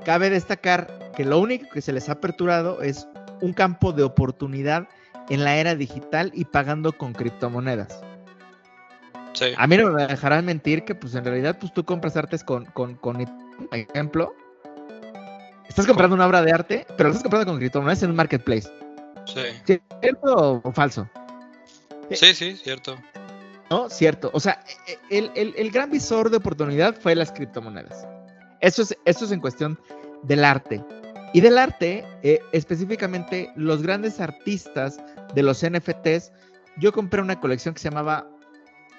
[0.04, 3.08] Cabe destacar que lo único que se les ha aperturado es
[3.40, 4.86] un campo de oportunidad
[5.28, 8.00] en la era digital y pagando con criptomonedas.
[9.32, 9.46] Sí.
[9.56, 12.66] A mí no me dejarán mentir que pues en realidad pues tú compras artes con,
[12.66, 13.26] con, con
[13.72, 14.34] ejemplo.
[15.68, 18.70] Estás comprando una obra de arte, pero lo estás comprando con criptomonedas en un marketplace.
[19.24, 19.80] Sí.
[20.00, 21.08] ¿Cierto o falso?
[22.10, 22.96] Sí, sí, cierto.
[23.68, 24.30] No, cierto.
[24.32, 24.62] O sea,
[25.10, 28.06] el, el gran visor de oportunidad fue las criptomonedas.
[28.60, 29.78] Eso es, es en cuestión
[30.22, 30.82] del arte.
[31.36, 34.98] Y del arte, eh, específicamente los grandes artistas
[35.34, 36.32] de los NFTs,
[36.78, 38.26] yo compré una colección que se llamaba,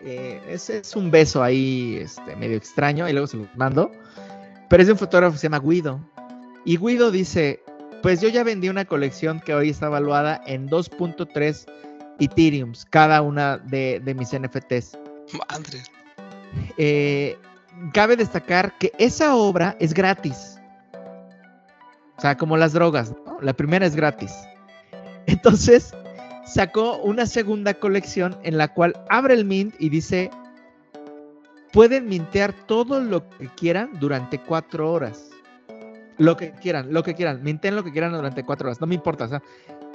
[0.03, 3.91] eh, ese es un beso ahí este, medio extraño, y luego se los mando,
[4.69, 5.99] pero es de un fotógrafo que se llama Guido.
[6.63, 7.59] Y Guido dice,
[8.03, 11.65] pues yo ya vendí una colección que hoy está evaluada en 2.3
[12.19, 14.95] Ethereums, cada una de, de mis NFTs.
[15.49, 15.81] Madre.
[16.77, 17.35] Eh,
[17.95, 20.56] cabe destacar que esa obra es gratis.
[22.17, 24.33] O sea, como las drogas, La primera es gratis.
[25.27, 25.93] Entonces,
[26.45, 30.31] sacó una segunda colección en la cual abre el mint y dice,
[31.71, 35.29] pueden mintear todo lo que quieran durante cuatro horas.
[36.17, 38.95] Lo que quieran, lo que quieran, minten lo que quieran durante cuatro horas, no me
[38.95, 39.25] importa.
[39.25, 39.43] O sea,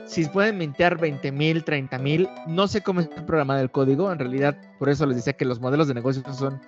[0.06, 4.12] si pueden mintear 20 mil, 30 mil, no sé cómo es el programa del código,
[4.12, 6.60] en realidad por eso les decía que los modelos de negocio son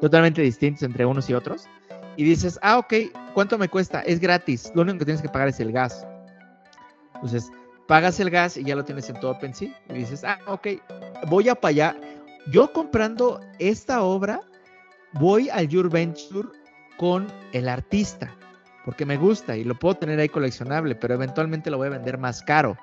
[0.00, 1.66] totalmente distintos entre unos y otros.
[2.16, 2.94] Y dices, ah, ok,
[3.34, 4.00] ¿cuánto me cuesta?
[4.02, 6.06] Es gratis, lo único que tienes que pagar es el gas.
[7.14, 7.50] Entonces,
[7.86, 9.70] pagas el gas y ya lo tienes en todo OpenSea.
[9.88, 10.68] Y dices, ah, ok,
[11.28, 11.96] voy a para allá.
[12.50, 14.40] Yo comprando esta obra,
[15.12, 16.48] voy al Your Venture
[16.96, 18.34] con el artista,
[18.84, 22.18] porque me gusta y lo puedo tener ahí coleccionable, pero eventualmente lo voy a vender
[22.18, 22.76] más caro.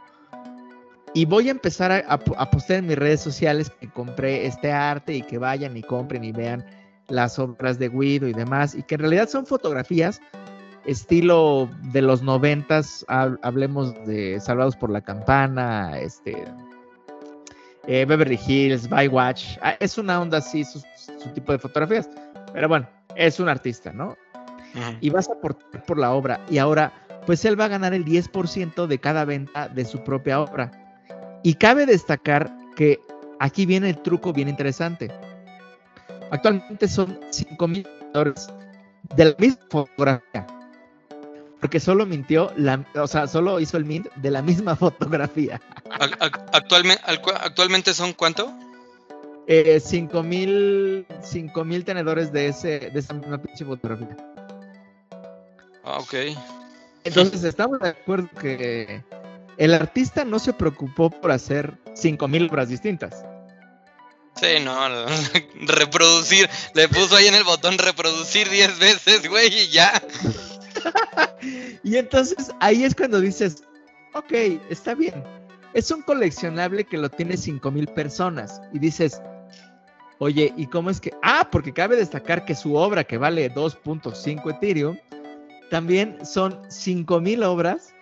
[1.14, 5.16] Y voy a empezar a, a, postear en mis redes sociales que compré este arte
[5.16, 6.64] y que vayan y compren y vean
[7.10, 10.22] las obras de Guido y demás, y que en realidad son fotografías
[10.86, 16.44] estilo de los noventas, hablemos de Salvados por la Campana, este,
[17.88, 20.82] eh, Beverly Hills, Bywatch, ah, es una onda así, su,
[21.34, 22.10] tipo de fotografías,
[22.54, 24.18] pero bueno, es un artista, ¿no?
[25.02, 26.94] Y vas a aportar por la obra, y ahora,
[27.26, 30.72] pues él va a ganar el 10% de cada venta de su propia obra.
[31.44, 33.00] Y cabe destacar que
[33.40, 35.12] aquí viene el truco bien interesante
[36.32, 38.48] Actualmente son 5 mil dólares
[39.16, 40.48] de la misma fotografía.
[41.60, 45.62] Porque solo mintió, la, o sea, solo hizo el mint de la misma fotografía.
[46.52, 48.54] Actualmente, actualmente son cuánto?
[49.48, 54.16] 5 eh, mil cinco mil tenedores de, ese, de esa misma pinche fotografía.
[55.84, 56.14] Ah, ok.
[57.04, 59.04] Entonces estamos de acuerdo que
[59.58, 63.26] el artista no se preocupó por hacer 5000 obras distintas.
[64.40, 64.74] Sí, no,
[65.68, 66.50] reproducir.
[66.74, 70.02] Le puso ahí en el botón reproducir 10 veces, güey, y ya.
[71.84, 73.64] y entonces ahí es cuando dices,
[74.14, 74.32] ok,
[74.70, 75.24] está bien.
[75.74, 78.62] Es un coleccionable que lo tiene 5000 personas.
[78.74, 79.22] Y dices,
[80.20, 81.14] oye, ¿y cómo es que?
[81.22, 84.98] Ah, porque cabe destacar que su obra, que vale 2.5 Ethereum,
[85.70, 87.94] también son 5000 obras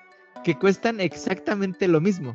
[0.44, 2.34] que cuestan exactamente lo mismo.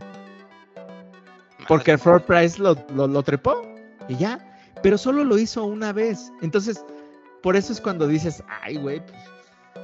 [1.68, 3.71] porque el floor price lo, lo, lo trepó
[4.12, 4.38] y ya.
[4.82, 6.32] Pero solo lo hizo una vez.
[6.40, 6.84] Entonces,
[7.42, 9.22] por eso es cuando dices, ay, güey, pues,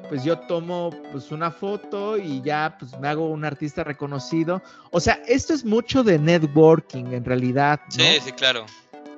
[0.09, 4.62] pues yo tomo pues una foto y ya pues me hago un artista reconocido.
[4.91, 7.81] O sea, esto es mucho de networking en realidad.
[7.85, 8.05] ¿no?
[8.05, 8.64] Sí, sí, claro.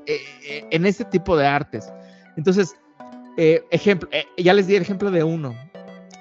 [0.06, 1.92] Eh, eh, en este tipo de artes.
[2.36, 2.74] Entonces,
[3.36, 5.54] eh, ejemplo, ya les di el ejemplo de uno.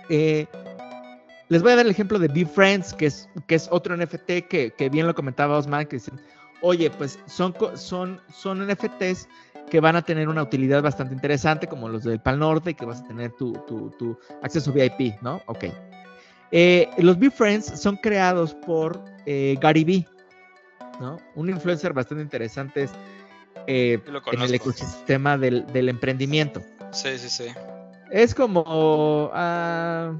[0.10, 4.47] Les voy a dar el ejemplo de Be Friends, que es, que es otro NFT
[4.47, 6.19] que, que bien lo comentaba Osman, que dicen,
[6.62, 9.28] oye, pues son, son, son NFTs
[9.69, 13.02] que van a tener una utilidad bastante interesante, como los del Pal Norte, que vas
[13.02, 15.41] a tener tu, tu, tu acceso VIP, ¿no?
[15.45, 15.65] Ok.
[16.52, 20.08] Eh, los Be Friends son creados por eh, Gary Vee,
[21.00, 21.19] ¿no?
[21.36, 22.91] Un influencer bastante interesante es,
[23.67, 24.00] eh,
[24.32, 26.62] en el ecosistema del, del emprendimiento.
[26.91, 27.45] Sí, sí, sí.
[28.12, 29.30] Es como.
[29.34, 30.13] ah,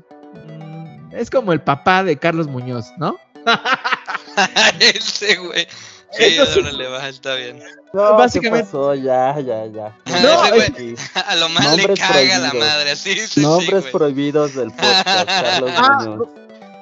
[0.48, 3.18] mm, es como el papá de Carlos Muñoz, ¿no?
[4.80, 5.68] Ese güey.
[6.12, 7.60] Sí, Entonces- órale, va, está bien.
[7.94, 8.96] No, Básicamente- ¿qué pasó?
[8.96, 9.96] Ya, ya, ya.
[10.22, 10.96] No, Ese güey
[11.28, 13.92] a lo más le caga la madre, así sí, sí, Nombres güey.
[13.92, 16.30] prohibidos del podcast, Carlos Ah, Muñoz.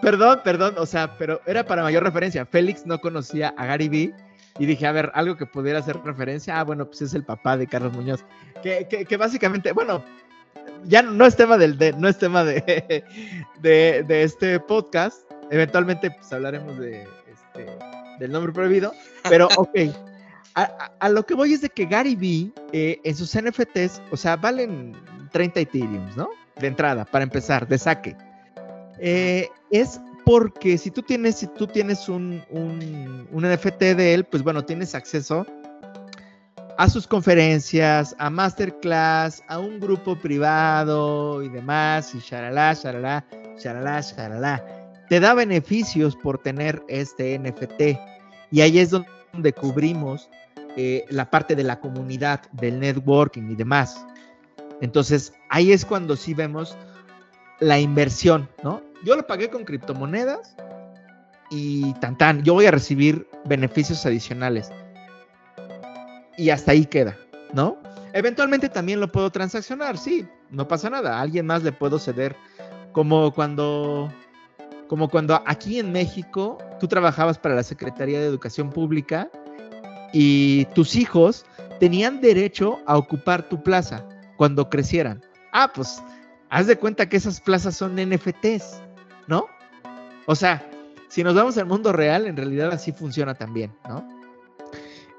[0.01, 2.45] Perdón, perdón, o sea, pero era para mayor referencia.
[2.45, 4.13] Félix no conocía a Gary Vee
[4.59, 6.59] y dije, a ver, algo que pudiera hacer referencia.
[6.59, 8.23] Ah, bueno, pues es el papá de Carlos Muñoz.
[8.63, 10.03] Que, que- que básicamente, bueno,
[10.85, 13.03] ya no es tema del de, no es tema de,
[13.59, 15.21] de, de este podcast.
[15.49, 17.77] Eventualmente, pues hablaremos de este,
[18.19, 18.93] del nombre prohibido.
[19.29, 19.77] Pero, ok.
[20.55, 24.01] A, a- a lo que voy es de que Gary Vee eh, en sus NFTs,
[24.11, 24.95] o sea, valen
[25.31, 26.29] 30 Ethereums, ¿no?
[26.59, 28.15] De entrada, para empezar, de saque.
[28.99, 34.23] Eh, es porque si tú tienes, si tú tienes un, un, un NFT de él,
[34.25, 35.45] pues bueno, tienes acceso
[36.79, 43.25] a sus conferencias, a masterclass, a un grupo privado y demás, y shalala, shalala,
[43.57, 44.76] shalala, shalala.
[45.09, 47.99] Te da beneficios por tener este NFT.
[48.51, 50.29] Y ahí es donde cubrimos
[50.75, 54.05] eh, la parte de la comunidad, del networking y demás.
[54.81, 56.77] Entonces, ahí es cuando sí vemos
[57.59, 58.81] la inversión, ¿no?
[59.03, 60.55] Yo lo pagué con criptomonedas
[61.49, 64.71] y tan tan, yo voy a recibir beneficios adicionales.
[66.37, 67.17] Y hasta ahí queda,
[67.53, 67.77] ¿no?
[68.13, 71.17] Eventualmente también lo puedo transaccionar, sí, no pasa nada.
[71.17, 72.35] A alguien más le puedo ceder
[72.91, 74.11] como cuando
[74.87, 79.29] como cuando aquí en México tú trabajabas para la Secretaría de Educación Pública
[80.13, 81.45] y tus hijos
[81.79, 85.21] tenían derecho a ocupar tu plaza cuando crecieran.
[85.51, 86.01] Ah, pues
[86.49, 88.81] haz de cuenta que esas plazas son NFTs,
[89.27, 89.47] ¿no?
[90.25, 90.69] O sea,
[91.09, 94.07] si nos vamos al mundo real, en realidad así funciona también, ¿no?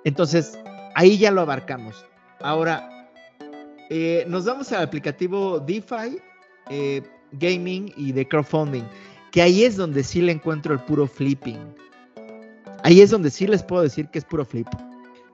[0.04, 0.59] Entonces,
[0.94, 2.04] ahí ya lo abarcamos.
[2.40, 3.09] Ahora,
[3.90, 6.18] eh, nos vamos al aplicativo DeFi,
[6.70, 7.02] eh,
[7.33, 8.85] Gaming y de crowdfunding,
[9.38, 11.72] que ahí es donde sí le encuentro el puro flipping.
[12.83, 14.66] Ahí es donde sí les puedo decir que es puro flip.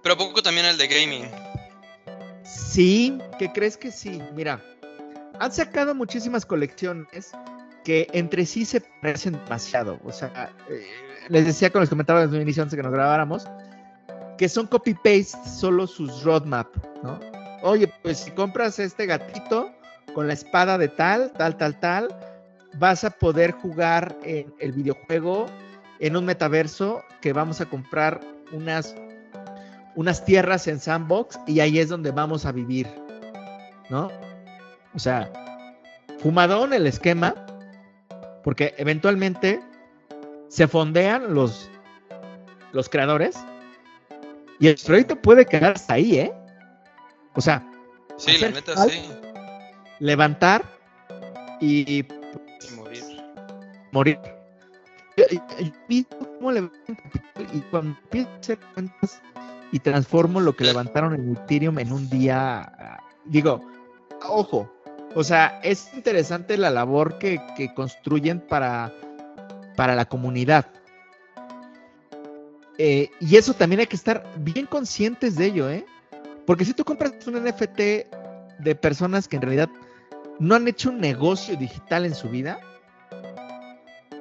[0.03, 1.25] Pero poco también el de gaming.
[2.45, 4.21] Sí, ¿qué crees que sí?
[4.35, 4.63] Mira,
[5.41, 7.31] han sacado muchísimas colecciones
[7.83, 9.99] que entre sí se parecen demasiado.
[10.05, 10.87] O sea, eh,
[11.31, 13.47] les decía con los comentarios desde un inicio antes de que nos grabáramos,
[14.37, 16.69] que son copy-paste solo sus roadmap,
[17.03, 17.19] ¿no?
[17.63, 19.73] Oye, pues si compras este gatito
[20.13, 22.34] con la espada de tal, tal, tal, tal,
[22.79, 25.47] vas a poder jugar en el videojuego
[26.01, 28.21] en un metaverso que vamos a comprar
[28.53, 28.95] unas
[29.97, 32.89] unas tierras en Sandbox y ahí es donde vamos a vivir,
[33.91, 34.11] ¿no?
[34.93, 35.31] O sea,
[36.19, 37.35] fumadón el esquema,
[38.43, 39.61] porque eventualmente
[40.49, 41.71] se fondean los,
[42.73, 43.37] los creadores
[44.59, 46.33] y el proyecto puede quedar hasta ahí, ¿eh?
[47.35, 47.65] O sea,
[48.17, 48.91] Sí, la Hacer neta hype.
[48.91, 49.11] sí.
[49.99, 50.63] levantar
[51.61, 52.05] y.
[53.95, 54.19] morir.
[57.53, 59.23] Y cuando empiezo hacer cuentas
[59.71, 63.61] y transformo lo que levantaron en Ethereum en un día, digo,
[64.29, 64.71] ojo,
[65.15, 68.93] o sea, es interesante la labor que, que construyen para,
[69.77, 70.67] para la comunidad.
[72.77, 75.87] Eh, y eso también hay que estar bien conscientes de ello, ¿eh?
[76.45, 77.79] Porque si tú compras un NFT
[78.59, 79.71] de personas que en realidad
[80.41, 82.59] no han hecho un negocio digital en su vida,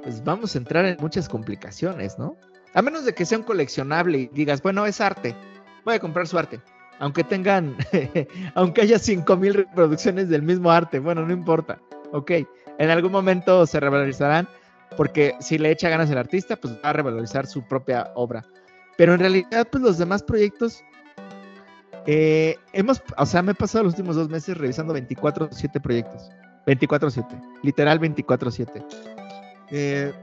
[0.03, 2.37] pues vamos a entrar en muchas complicaciones, ¿no?
[2.73, 5.35] A menos de que sea un coleccionable y digas, bueno, es arte,
[5.85, 6.59] voy a comprar su arte.
[6.99, 7.75] Aunque tengan,
[8.55, 11.79] aunque haya 5000 reproducciones del mismo arte, bueno, no importa.
[12.11, 12.31] Ok,
[12.77, 14.47] en algún momento se revalorizarán
[14.95, 18.45] porque si le echa ganas el artista, pues va a revalorizar su propia obra.
[18.97, 20.83] Pero en realidad, pues los demás proyectos,
[22.05, 26.29] eh, hemos, o sea, me he pasado los últimos dos meses revisando 24-7 proyectos.
[26.67, 29.12] 24-7, literal 24-7.
[29.75, 30.13] Eh,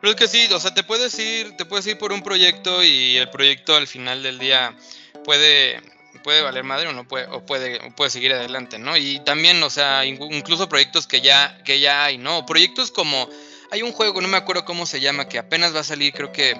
[0.00, 2.82] Pero es que sí, o sea, te puedes ir, te puedes ir por un proyecto
[2.84, 4.76] y el proyecto al final del día
[5.24, 5.82] puede,
[6.22, 8.96] puede valer madre o no puede, o puede, puede seguir adelante, ¿no?
[8.96, 12.46] Y también, o sea, incluso proyectos que ya, que ya hay, ¿no?
[12.46, 13.28] Proyectos como,
[13.72, 16.30] hay un juego, no me acuerdo cómo se llama, que apenas va a salir, creo
[16.30, 16.54] que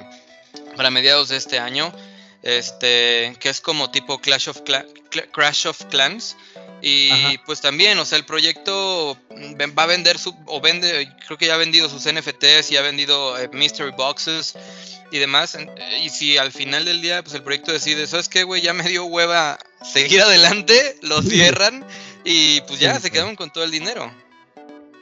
[0.77, 1.93] para mediados de este año,
[2.43, 4.63] este, que es como tipo Clash of
[5.33, 6.37] Crash of Clans.
[6.87, 9.17] Y pues también, o sea, el proyecto
[9.79, 12.83] va a vender su, o vende, creo que ya ha vendido sus NFTs y ha
[12.83, 14.55] vendido eh, mystery boxes
[15.11, 15.57] y demás.
[16.03, 18.61] Y si al final del día, pues el proyecto decide, ¿sabes qué, güey?
[18.61, 21.87] Ya me dio hueva seguir adelante, lo cierran
[22.23, 24.13] y pues ya se quedaron con todo el dinero.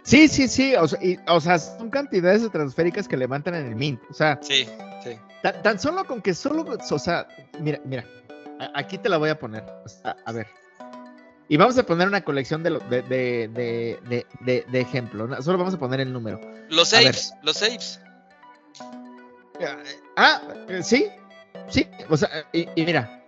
[0.05, 3.75] Sí, sí, sí, o sea, o sea, son cantidades de transféricas que levantan en el
[3.75, 4.39] Mint, o sea.
[4.41, 4.69] Sí,
[5.03, 5.19] sí.
[5.65, 7.27] Tan, solo con que solo, o sea,
[7.59, 8.07] mira, mira,
[8.73, 9.65] aquí te la voy a poner,
[10.05, 10.62] a ver.
[11.53, 15.45] Y vamos a poner una colección de, de, de, de, de ejemplos.
[15.45, 16.41] Solo vamos a poner el número.
[16.71, 18.01] Los saves, los saves.
[20.17, 20.41] Ah,
[20.71, 21.09] eh, sí,
[21.69, 21.87] sí.
[22.09, 23.23] O sea, y, mira,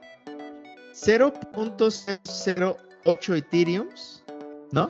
[0.95, 4.25] 0.008 Ethereums,
[4.71, 4.89] ¿no?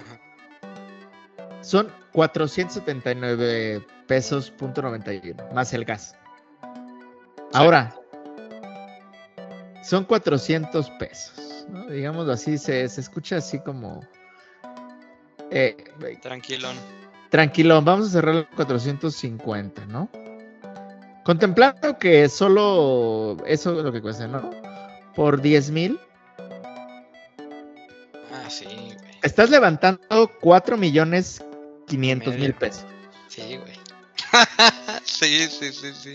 [1.61, 6.15] Son 479 pesos, punto 91, más el gas.
[7.53, 7.93] Ahora,
[9.83, 11.87] son 400 pesos, ¿no?
[11.87, 14.07] Digámoslo así, se, se escucha así como...
[15.51, 15.77] Eh,
[16.23, 16.77] tranquilón.
[17.31, 20.09] Tranquilón, vamos a cerrar el 450, ¿no?
[21.25, 24.51] Contemplando que solo eso es lo que cuesta, ¿no?
[25.15, 25.99] Por 10 mil.
[28.33, 29.15] Ah, sí, güey.
[29.23, 31.43] Estás levantando 4 millones
[31.87, 32.87] 500 mil pesos.
[33.29, 33.75] Sí, güey.
[35.05, 36.15] sí, sí, sí, sí.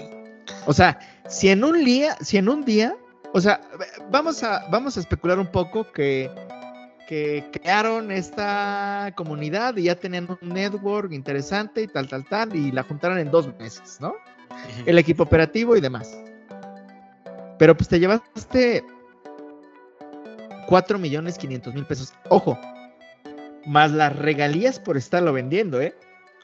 [0.65, 2.95] O sea, si en un día, si en un día,
[3.33, 3.61] o sea,
[4.09, 6.29] vamos a, vamos a especular un poco que,
[7.07, 12.71] que crearon esta comunidad y ya tenían un network interesante y tal, tal, tal, y
[12.71, 14.15] la juntaron en dos meses, ¿no?
[14.85, 16.17] el equipo operativo y demás.
[17.57, 18.83] Pero pues te llevaste
[20.67, 22.13] 4 millones 500 mil pesos.
[22.29, 22.59] Ojo,
[23.65, 25.95] más las regalías por estarlo vendiendo, ¿eh?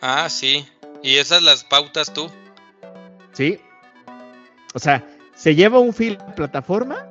[0.01, 0.67] Ah, sí.
[1.01, 2.29] Y esas las pautas tú.
[3.31, 3.59] Sí.
[4.73, 5.05] O sea,
[5.35, 7.07] se lleva un fee la plataforma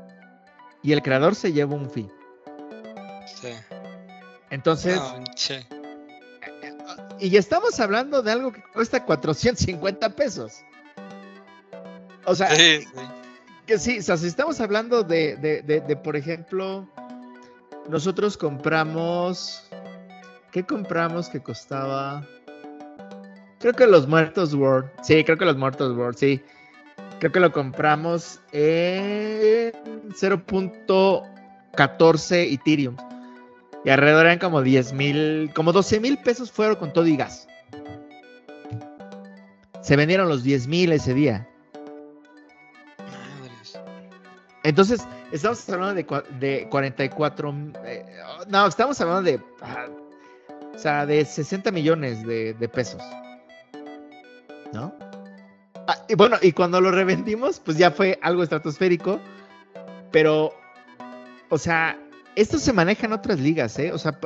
[0.83, 2.11] y el creador se lleva un fee.
[3.41, 3.51] Sí.
[4.51, 5.01] Entonces.
[5.37, 5.55] sí.
[7.21, 10.65] Y estamos hablando de algo que cuesta 450 pesos.
[12.27, 12.49] O sea,
[13.67, 16.89] que sí, o sea, si estamos hablando de, de, de, por ejemplo,
[17.89, 19.69] nosotros compramos,
[20.51, 22.27] ¿qué compramos que costaba?
[23.61, 26.43] Creo que los Muertos World, sí, creo que los Muertos World, sí.
[27.25, 29.73] Creo que lo compramos en
[30.11, 32.97] 0.14 Ethereum.
[33.83, 37.49] Y alrededor eran como 10 mil, como 12 mil pesos fueron con todo y gas.
[39.81, 41.49] Se vendieron los 10 mil ese día.
[44.63, 46.05] Entonces, estamos hablando de,
[46.39, 47.55] de 44.
[47.87, 48.05] Eh,
[48.49, 49.41] no, estamos hablando de.
[50.75, 53.01] o sea, de 60 millones de, pesos.
[54.75, 54.95] ¿No?
[55.87, 59.21] Ah, bueno, y cuando lo revendimos, pues ya fue algo estratosférico.
[60.11, 60.53] Pero,
[61.51, 61.99] o sea,
[62.37, 63.93] esto se maneja en otras ligas, ¿eh?
[63.93, 64.19] O sea,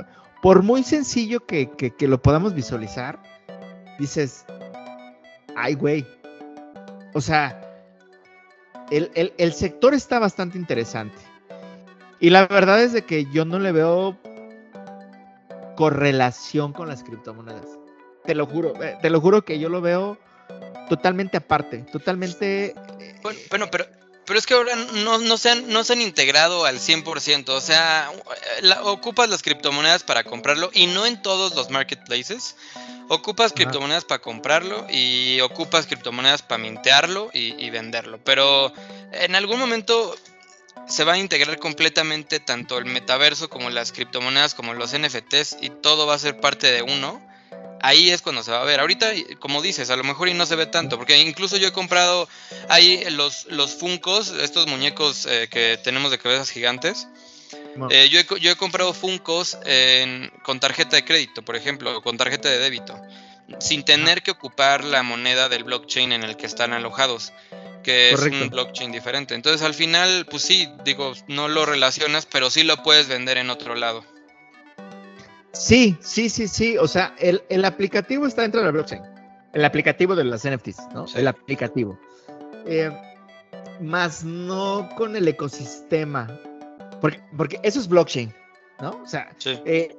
[0.42, 3.18] por muy sencillo que, que lo podamos visualizar,
[3.98, 4.44] dices,
[5.56, 6.06] ay, güey.
[7.14, 7.68] O sea,
[8.90, 11.18] el, sector está bastante interesante.
[12.20, 14.16] Y la verdad es de que yo no le veo
[15.76, 17.78] correlación con las criptomonedas.
[18.24, 20.18] Te lo juro, eh, te lo juro que yo lo veo
[20.88, 22.74] totalmente aparte, totalmente...
[23.00, 23.20] Eh,
[23.50, 23.86] bueno, pero,
[24.28, 27.60] pero es que ahora no, no, se han, no se han integrado al 100%, o
[27.62, 28.12] sea,
[28.82, 32.54] ocupas las criptomonedas para comprarlo y no en todos los marketplaces.
[33.08, 38.18] Ocupas criptomonedas para comprarlo y ocupas criptomonedas para mintearlo y, venderlo.
[38.22, 38.70] Pero
[39.12, 40.14] en algún momento
[40.86, 45.70] se va a integrar completamente tanto el metaverso como las criptomonedas como los NFTs y
[45.70, 47.26] todo va a ser parte de uno.
[47.82, 48.80] Ahí es cuando se va a ver.
[48.80, 51.72] Ahorita, como dices, a lo mejor y no se ve tanto, porque incluso yo he
[51.72, 52.28] comprado
[52.68, 57.08] ahí los, los Funcos, estos muñecos eh, que tenemos de cabezas gigantes.
[57.90, 59.56] Eh, yo, he, comprado Funcos
[60.42, 63.00] con tarjeta de crédito, por ejemplo, o con tarjeta de débito,
[63.60, 67.32] sin tener que ocupar la moneda del blockchain en el que están alojados,
[67.84, 69.34] que es un blockchain diferente.
[69.34, 73.48] Entonces, al final, pues sí, digo, no lo relacionas, pero sí lo puedes vender en
[73.48, 74.04] otro lado.
[75.52, 76.78] Sí, sí, sí, sí.
[76.78, 79.02] O sea, el, aplicativo está dentro del blockchain.
[79.52, 81.06] El aplicativo de las NFTs, ¿no?
[81.14, 81.98] El aplicativo.
[82.66, 82.90] Eh,
[83.80, 86.28] más no con el ecosistema
[87.00, 88.32] porque, eso es blockchain,
[88.80, 88.90] ¿no?
[89.02, 89.96] O sea, eh,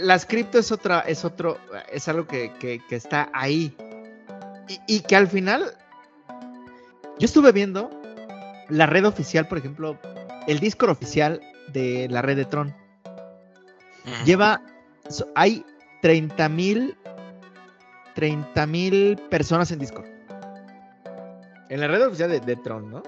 [0.00, 1.58] las cripto es otra, es otro,
[1.92, 3.74] es algo que, está ahí.
[4.86, 5.74] y, que al final,
[7.18, 7.90] yo estuve viendo
[8.68, 9.98] la red oficial, por ejemplo,
[10.46, 11.40] el Discord oficial
[11.72, 12.74] de la red de Tron.
[14.24, 14.62] Lleva,
[15.34, 15.64] hay
[16.02, 16.96] 30 mil
[18.14, 20.06] 30 mil personas en Discord.
[21.68, 23.02] En la red oficial de, de, Tron, ¿no?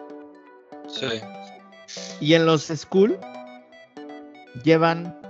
[0.86, 1.20] Sí.
[2.20, 3.18] Y en los School
[4.62, 5.20] llevan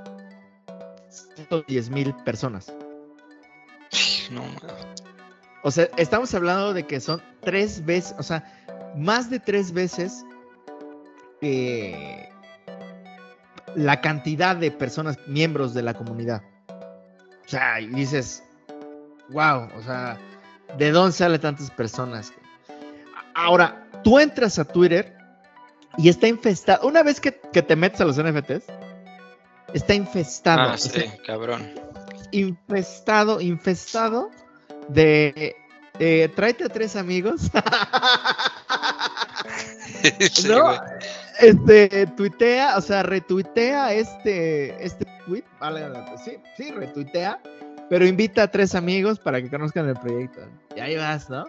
[1.08, 2.70] 110 mil personas.
[4.30, 4.42] No,
[5.62, 8.44] o sea, estamos hablando de que son tres veces, o sea,
[8.96, 10.24] más de tres veces
[11.40, 12.28] eh,
[13.74, 16.42] la cantidad de personas, miembros de la comunidad.
[17.50, 18.44] O sea, y dices,
[19.30, 20.16] wow, o sea,
[20.78, 22.32] ¿de dónde salen tantas personas?
[23.34, 25.16] Ahora, tú entras a Twitter
[25.98, 26.86] y está infestado.
[26.86, 28.62] Una vez que, te metes a los NFTs,
[29.74, 30.60] está infestado.
[30.60, 31.74] Ah, sí, cabrón.
[32.30, 34.30] Infestado, infestado
[34.86, 35.56] de
[35.98, 37.50] eh, tráete a tres amigos.
[40.46, 40.80] ¿No?
[41.40, 45.86] Este, tuitea, o sea, retuitea este, este tweet, vale,
[46.22, 47.40] sí, sí, retuitea,
[47.88, 50.40] pero invita a tres amigos para que conozcan el proyecto.
[50.76, 51.44] Y ahí vas, ¿no?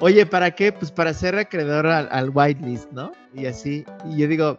[0.00, 0.72] Oye, ¿para qué?
[0.72, 3.12] Pues para ser acreedor al, whitelist, ¿no?
[3.32, 4.58] Y así, y yo digo,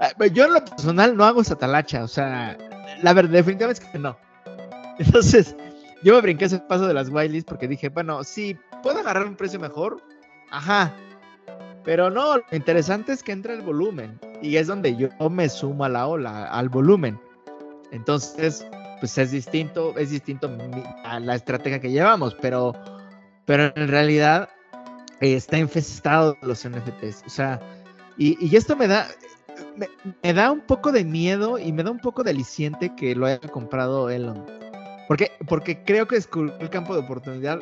[0.00, 2.56] ah, pues yo en lo personal no hago esa talacha, o sea,
[3.02, 4.16] la verdad, definitivamente es que no.
[4.98, 5.54] Entonces,
[6.02, 9.36] yo me brinqué ese paso de las whitelists porque dije, bueno, sí, puedo agarrar un
[9.36, 10.02] precio mejor,
[10.50, 10.94] ajá,
[11.86, 15.84] pero no, lo interesante es que entra el volumen y es donde yo me sumo
[15.84, 17.16] a la ola, al volumen.
[17.92, 18.66] Entonces,
[18.98, 20.50] pues es distinto, es distinto
[21.04, 22.74] a la estrategia que llevamos, pero,
[23.44, 24.48] pero en realidad
[25.20, 27.22] está infestado los NFTs.
[27.24, 27.60] O sea,
[28.18, 29.06] y, esto me da,
[30.24, 33.26] me, da un poco de miedo y me da un poco de aliciente que lo
[33.26, 34.44] haya comprado Elon.
[35.06, 36.28] Porque, porque creo que es
[36.58, 37.60] el campo de oportunidad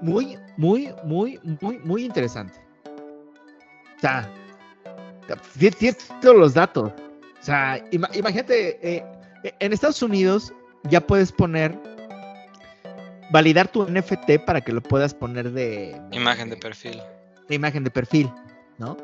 [0.00, 2.71] muy, muy, muy, muy, muy interesante.
[4.02, 4.28] O sea,
[5.58, 6.90] tiene todos los datos.
[7.40, 9.04] O sea, imagínate, eh,
[9.60, 10.52] en Estados Unidos
[10.84, 11.78] ya puedes poner,
[13.30, 15.96] validar tu NFT para que lo puedas poner de...
[16.10, 17.00] Imagen de perfil.
[17.48, 18.28] De imagen de perfil,
[18.78, 18.96] ¿no?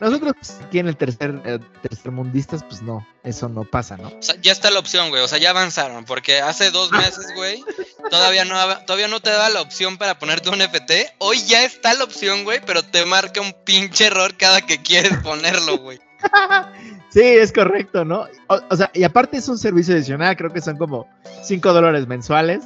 [0.00, 4.08] Nosotros aquí en el tercer, eh, tercermundistas, pues no, eso no pasa, ¿no?
[4.08, 7.26] O sea, ya está la opción, güey, o sea, ya avanzaron, porque hace dos meses,
[7.34, 7.62] güey,
[8.10, 8.56] todavía no,
[8.86, 12.44] todavía no te daba la opción para ponerte un NFT, hoy ya está la opción,
[12.44, 15.98] güey, pero te marca un pinche error cada que quieres ponerlo, güey.
[17.10, 18.26] sí, es correcto, ¿no?
[18.48, 21.08] O, sea, y aparte es un servicio adicional, creo que son como
[21.42, 22.64] 5 dólares mensuales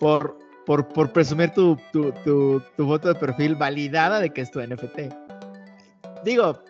[0.00, 0.36] por,
[0.66, 4.60] por, por presumir tu, tu, tu, tu foto de perfil validada de que es tu
[4.60, 5.27] NFT
[6.24, 6.62] digo,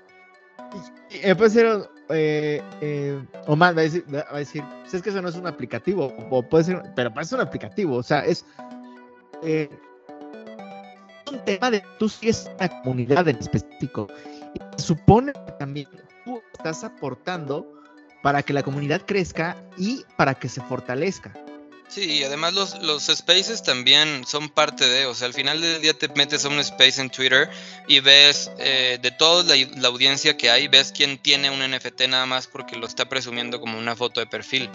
[1.36, 6.14] puede ser, eh, eh, va a decir, pues es que eso no es un aplicativo,
[6.30, 8.44] o puede ser, pero parece un aplicativo, o sea, es
[9.42, 9.68] eh,
[11.30, 14.08] un tema de tú sigues una comunidad en específico.
[14.54, 15.88] Y supone que también
[16.24, 17.66] tú estás aportando
[18.22, 21.32] para que la comunidad crezca y para que se fortalezca.
[21.88, 25.80] Sí, y además los, los spaces también son parte de, o sea, al final del
[25.80, 27.48] día te metes a un space en Twitter
[27.86, 32.26] y ves eh, de toda la, audiencia que hay, ves quién tiene un NFT nada
[32.26, 34.68] más porque lo está presumiendo como una foto de perfil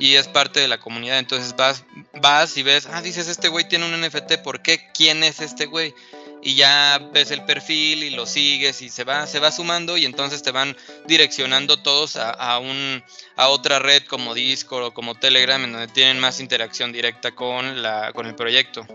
[0.00, 1.84] y es parte de la comunidad, entonces vas,
[2.20, 4.90] vas y ves, ah, dices, este güey tiene un NFT, ¿por qué?
[4.92, 5.94] ¿Quién es este güey?
[6.42, 10.04] Y ya ves el perfil y lo sigues y se va, se va sumando y
[10.04, 10.76] entonces te van
[11.06, 13.02] direccionando todos a, un,
[13.36, 17.82] a otra red como Discord o como Telegram en donde tienen más interacción directa con,
[17.82, 18.86] la, con el proyecto.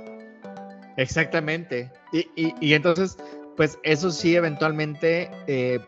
[0.97, 1.91] Exactamente.
[2.13, 3.17] Y, y, entonces,
[3.57, 5.79] pues eso sí, eventualmente, eh,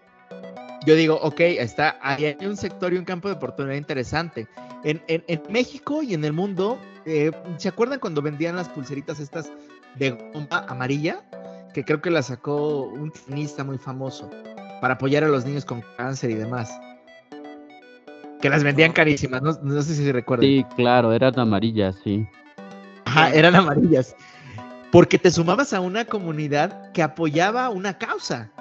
[0.86, 4.48] yo digo, ok, está, hay un sector y un campo de oportunidad interesante.
[4.84, 9.20] En, en, en México y en el mundo, eh, ¿se acuerdan cuando vendían las pulseritas
[9.20, 9.52] estas
[9.96, 11.24] de goma amarilla?
[11.74, 14.30] Que creo que la sacó un tenista muy famoso
[14.80, 16.72] para apoyar a los niños con cáncer y demás.
[18.42, 20.46] Que las vendían carísimas, no, sé si se recuerdan.
[20.46, 22.28] Sí, claro, eran amarillas, sí.
[23.06, 24.16] Ajá, eran amarillas.
[24.92, 28.52] Porque te sumabas a una comunidad que apoyaba una causa.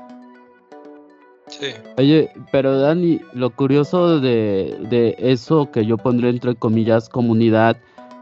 [1.49, 1.67] Sí.
[1.99, 7.77] Oye, pero Dani, lo curioso de, de eso que yo pondré entre comillas comunidad,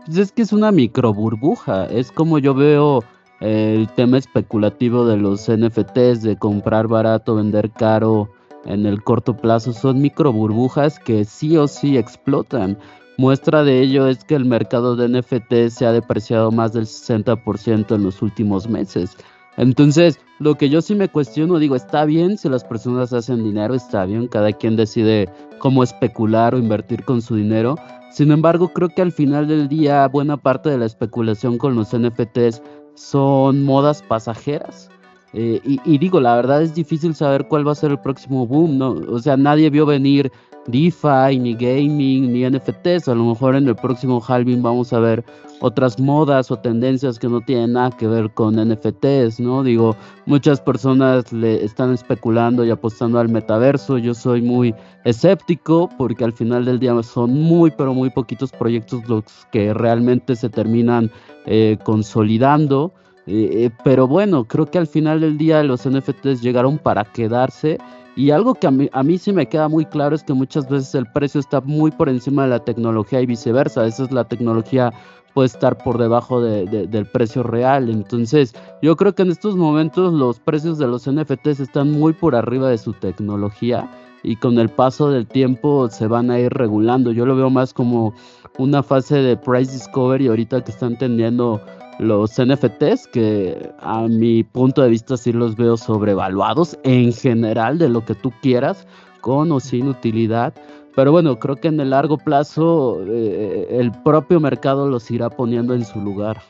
[0.07, 1.85] pues es que es una micro burbuja.
[1.87, 3.05] Es como yo veo
[3.41, 8.29] el tema especulativo de los NFTs, de comprar barato, vender caro
[8.67, 12.79] en el corto plazo, son micro burbujas que sí o sí explotan.
[13.17, 17.95] Muestra de ello es que el mercado de NFTs se ha depreciado más del 60%
[17.95, 19.17] en los últimos meses.
[19.57, 23.75] Entonces, lo que yo sí me cuestiono, digo, está bien si las personas hacen dinero,
[23.75, 25.29] está bien, cada quien decide
[25.59, 27.77] cómo especular o invertir con su dinero.
[28.11, 31.95] Sin embargo, creo que al final del día, buena parte de la especulación con los
[31.95, 32.63] NFTs
[33.01, 34.91] son modas pasajeras.
[35.33, 38.47] Eh, y, y, digo, la verdad es difícil saber cuál va a ser el próximo
[38.47, 38.91] boom, ¿no?
[39.09, 40.31] O sea, nadie vio venir
[40.67, 43.09] DeFi, ni gaming, ni NFTs.
[43.09, 45.25] A lo mejor en el próximo halving vamos a ver
[45.61, 49.63] otras modas o tendencias que no tienen nada que ver con NFTs, ¿no?
[49.63, 49.95] Digo,
[50.27, 53.99] muchas personas le están especulando y apostando al metaverso.
[53.99, 59.07] Yo soy muy escéptico porque al final del día son muy, pero muy poquitos proyectos
[59.09, 61.11] los que realmente se terminan
[61.47, 62.93] eh, consolidando.
[63.27, 67.79] Eh, eh, pero bueno, creo que al final del día los NFTs llegaron para quedarse
[68.17, 70.69] y algo que a mí, a mí sí me queda muy claro es que muchas
[70.69, 73.87] veces el precio está muy por encima de la tecnología y viceversa.
[73.87, 74.93] Esa es la tecnología
[75.35, 77.89] puede estar por debajo del precio real.
[77.89, 82.35] Entonces, yo creo que en estos momentos los precios de los NFTs están muy por
[82.35, 83.89] arriba de su tecnología
[84.23, 87.13] y con el paso del tiempo se van a ir regulando.
[87.13, 88.13] Yo lo veo más como
[88.59, 91.61] una fase de price discovery ahorita que están teniendo
[92.01, 97.91] los NFTs, que a mi punto de vista sí los veo sobrevaluados en general de
[97.91, 98.87] lo que tú quieras,
[99.21, 100.55] con o sin utilidad.
[100.97, 105.75] Pero bueno, creo que en el largo plazo eh, el propio mercado los irá poniendo
[105.75, 106.41] en su lugar.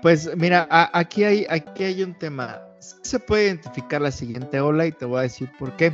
[0.00, 2.60] Pues mira, aquí, hay, aquí hay un tema.
[2.78, 5.92] Se puede identificar la siguiente ola y te voy a decir por qué.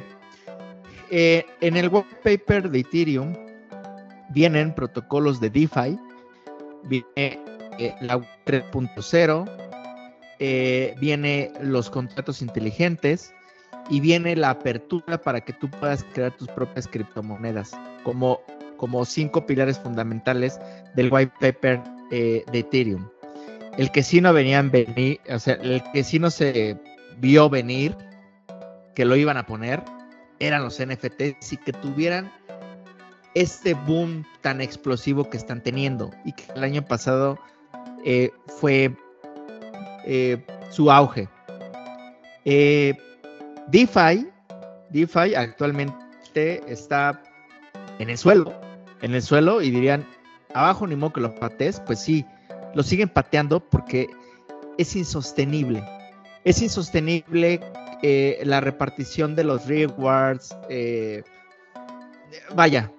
[1.11, 3.35] Eh, en el white paper de Ethereum
[4.31, 5.99] vienen protocolos de DeFi,
[6.85, 7.41] viene
[8.01, 9.71] la 3.0,
[10.39, 13.35] eh, viene los contratos inteligentes
[13.91, 17.73] y viene la apertura para que tú puedas crear tus propias criptomonedas
[18.05, 18.41] como,
[18.77, 20.59] como cinco pilares fundamentales
[20.95, 23.09] del white paper eh, de Ethereum.
[23.77, 26.77] El que sí no venían venir, o sea, el que sí no se
[27.19, 27.97] vio venir
[28.95, 29.83] que lo iban a poner
[30.39, 32.33] eran los NFTs y que tuvieran
[33.35, 37.39] este boom tan explosivo que están teniendo y que el año pasado
[38.05, 38.95] eh, fue
[40.05, 41.29] eh, su auge.
[42.45, 42.95] Eh,
[43.69, 44.27] DeFi,
[44.91, 47.23] DeFi actualmente está
[47.99, 48.53] en el suelo,
[49.03, 50.07] en el suelo y dirían,
[50.55, 52.25] abajo ni modo que lo patees, pues sí,
[52.75, 54.09] lo siguen pateando porque
[54.79, 55.85] es insostenible.
[56.45, 57.61] Es insostenible
[58.43, 60.57] la repartición de los rewards.
[62.55, 62.91] vaya,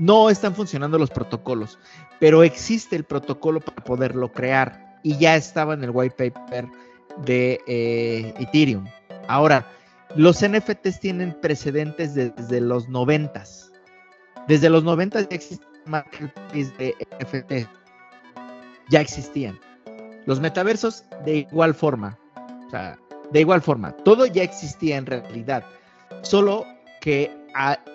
[0.00, 1.78] no están funcionando los protocolos,
[2.18, 6.66] pero existe el protocolo para poderlo crear y ya estaba en el white paper
[7.18, 8.86] de eh, Ethereum.
[9.28, 9.70] Ahora,
[10.16, 13.44] los NFTs tienen precedentes desde los 90.
[14.48, 17.68] Desde los 90 ya existían marketplaces de NFT.
[18.88, 19.60] Ya existían.
[20.24, 22.18] Los metaversos de igual forma.
[22.66, 22.98] O sea,
[23.32, 23.92] de igual forma.
[23.98, 25.62] Todo ya existía en realidad.
[26.22, 26.64] Solo
[27.02, 27.39] que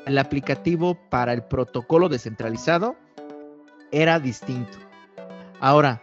[0.06, 2.95] el aplicativo para el protocolo descentralizado
[3.91, 4.78] era distinto.
[5.60, 6.01] Ahora,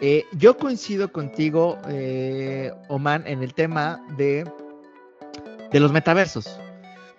[0.00, 4.44] eh, yo coincido contigo, eh, Oman, en el tema de,
[5.72, 6.60] los metaversos.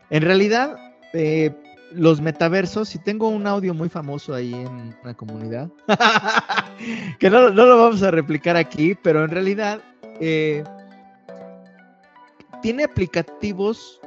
[0.09, 0.77] En realidad,
[1.13, 1.51] eh,
[1.91, 5.69] los metaversos, y tengo un audio muy famoso ahí en la comunidad,
[7.19, 9.81] que no, lo vamos a replicar aquí, pero en realidad
[12.61, 13.99] tiene aplicativos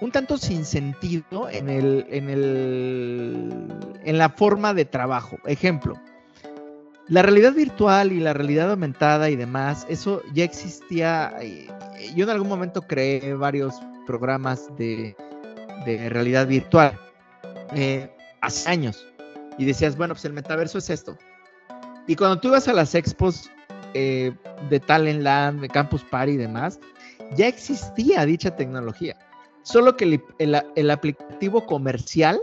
[0.00, 3.66] un tanto sin sentido en, el, en, el,
[4.04, 5.38] en la forma de trabajo.
[5.44, 6.00] Ejemplo,
[7.10, 11.34] la realidad virtual y la realidad aumentada y demás, eso ya existía.
[11.40, 11.66] Eh,
[12.14, 13.74] yo en algún momento creé varios
[14.06, 15.16] programas de,
[15.84, 16.98] realidad virtual
[17.74, 18.08] eh,
[18.40, 19.06] hace años.
[19.58, 21.18] Y decías, bueno, pues el metaverso es esto.
[22.06, 23.50] Y cuando tú ibas a las expos
[23.94, 24.32] eh,
[24.68, 26.78] de Talentland, de Campus Party y demás,
[27.34, 29.16] ya existía dicha tecnología.
[29.62, 32.40] Solo que el, aplicativo comercial,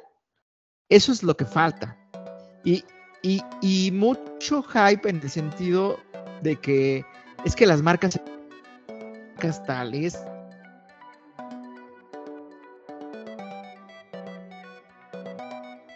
[0.89, 1.97] eso es lo que falta.
[2.63, 2.84] Y,
[3.61, 5.97] y, mucho hype en el sentido
[6.41, 7.05] de que
[7.43, 8.20] es que las marcas,
[9.65, 10.20] tales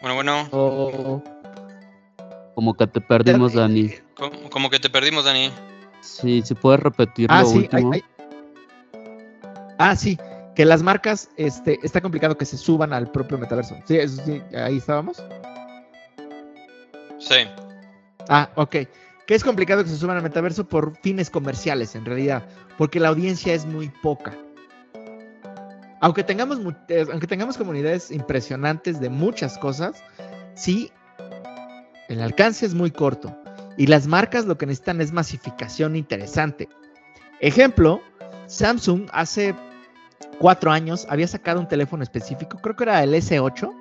[0.02, 1.24] Bueno, bueno.
[2.56, 3.92] como que te perdimos, Dani.
[4.50, 5.52] Como, que te perdimos, Dani.
[6.02, 7.70] Sí, si puedes repetir ah, sí,
[9.78, 10.18] Ah, sí
[10.56, 13.78] que las marcas, este, está complicado que se suban al propio metaverso.
[13.86, 15.24] Sí, eso sí, ahí estábamos.
[17.20, 17.48] Sí.
[18.28, 18.76] Ah, ok.
[19.28, 22.44] Que es complicado que se suban al metaverso por fines comerciales, en realidad,
[22.78, 24.36] porque la audiencia es muy poca.
[26.02, 30.04] Aunque tengamos, eh, aunque tengamos comunidades impresionantes de muchas cosas,
[30.56, 30.92] sí,
[32.10, 33.38] el alcance es muy corto.
[33.78, 36.68] Y las marcas lo que necesitan es masificación interesante.
[37.40, 38.02] Ejemplo,
[38.48, 39.56] Samsung hace
[40.40, 43.72] cuatro años había sacado un teléfono específico, creo que era el S8,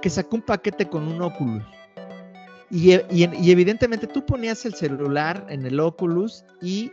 [0.00, 1.64] que sacó un paquete con un Oculus.
[2.70, 6.92] Y, y, evidentemente tú ponías el celular en el Oculus y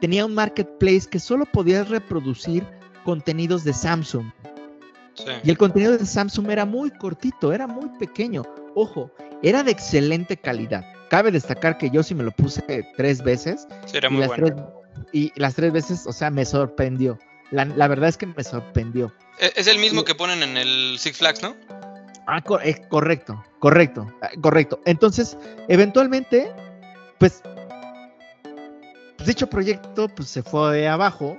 [0.00, 2.66] tenía un marketplace que solo podías reproducir
[3.04, 4.26] contenidos de Samsung.
[5.44, 8.42] Y el contenido de Samsung era muy cortito, era muy pequeño.
[8.74, 9.10] Ojo,
[9.42, 10.84] era de excelente calidad.
[11.08, 13.68] Cabe destacar que yo sí me lo puse tres veces.
[13.86, 14.82] Sí, era muy bueno.
[15.12, 17.18] y las tres veces, o sea, me sorprendió.
[17.50, 19.12] La, verdad es que me sorprendió.
[19.38, 21.56] E, es el mismo que ponen en el Six Flags, ¿no?
[22.26, 24.80] Ah, eh, correcto, correcto, ah, correcto.
[24.86, 25.36] Entonces,
[25.68, 26.50] eventualmente,
[27.18, 27.42] pues,
[29.26, 31.38] dicho proyecto pues, se fue abajo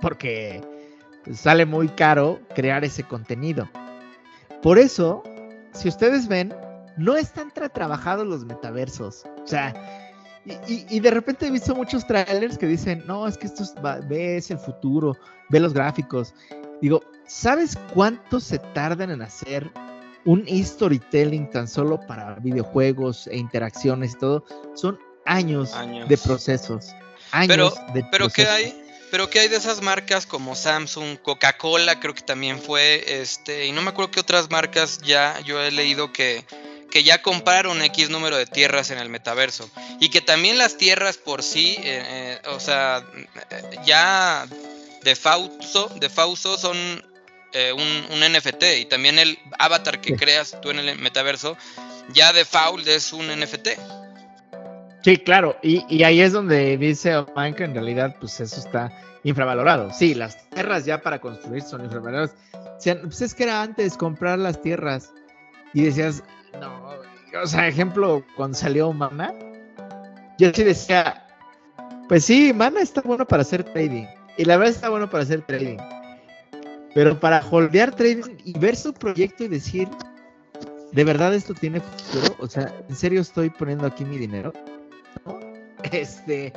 [0.00, 0.60] porque
[1.24, 3.68] pues, sale muy caro crear ese contenido.
[4.62, 5.22] Por eso,
[5.72, 6.54] si ustedes ven,
[6.96, 9.24] no están trabajados los metaversos.
[9.42, 9.72] O sea,
[10.44, 13.74] y, de repente he visto muchos trailers que dicen, no, es que esto es,
[14.08, 15.16] ves el futuro,
[15.48, 16.34] ve los gráficos.
[16.80, 19.70] Digo, ¿sabes cuánto se tardan en hacer
[20.24, 24.44] un storytelling tan solo para videojuegos e interacciones y todo?
[24.74, 25.74] Son años,
[26.08, 26.94] de procesos.
[27.32, 28.84] Años pero, de pero ¿qué hay?
[29.10, 33.72] Pero ¿qué hay de esas marcas como Samsung, Coca-Cola creo que también fue, este, y
[33.72, 36.44] no me acuerdo qué otras marcas ya yo he leído que,
[36.90, 39.70] que ya compraron X número de tierras en el metaverso
[40.00, 43.04] y que también las tierras por sí, eh, eh, o sea,
[43.84, 44.46] ya
[45.02, 46.76] de Fausto, de Fausto son
[47.52, 51.56] eh, un, NFT y también el avatar que creas tú en el metaverso,
[52.12, 53.68] ya de Fault es un NFT.
[55.02, 58.92] Sí, claro, y, ahí es donde dice Oman que en realidad pues eso está
[59.24, 59.92] infravalorado.
[59.92, 62.34] Sí, las tierras ya para construir son infravaloradas.
[63.02, 65.12] pues es que era antes comprar las tierras
[65.72, 66.22] y decías,
[66.60, 66.90] no,
[67.42, 69.32] o sea, ejemplo, cuando salió Mana,
[70.38, 71.26] yo sí decía,
[72.08, 74.06] pues sí, Mana está bueno para hacer trading.
[74.36, 75.78] Y la verdad está bueno para hacer trading.
[76.94, 79.88] Pero para holdear trading y ver su proyecto y decir,
[80.92, 82.36] ¿de verdad esto tiene futuro?
[82.40, 84.52] O sea, ¿en serio estoy poniendo aquí mi dinero?
[85.92, 86.52] Este.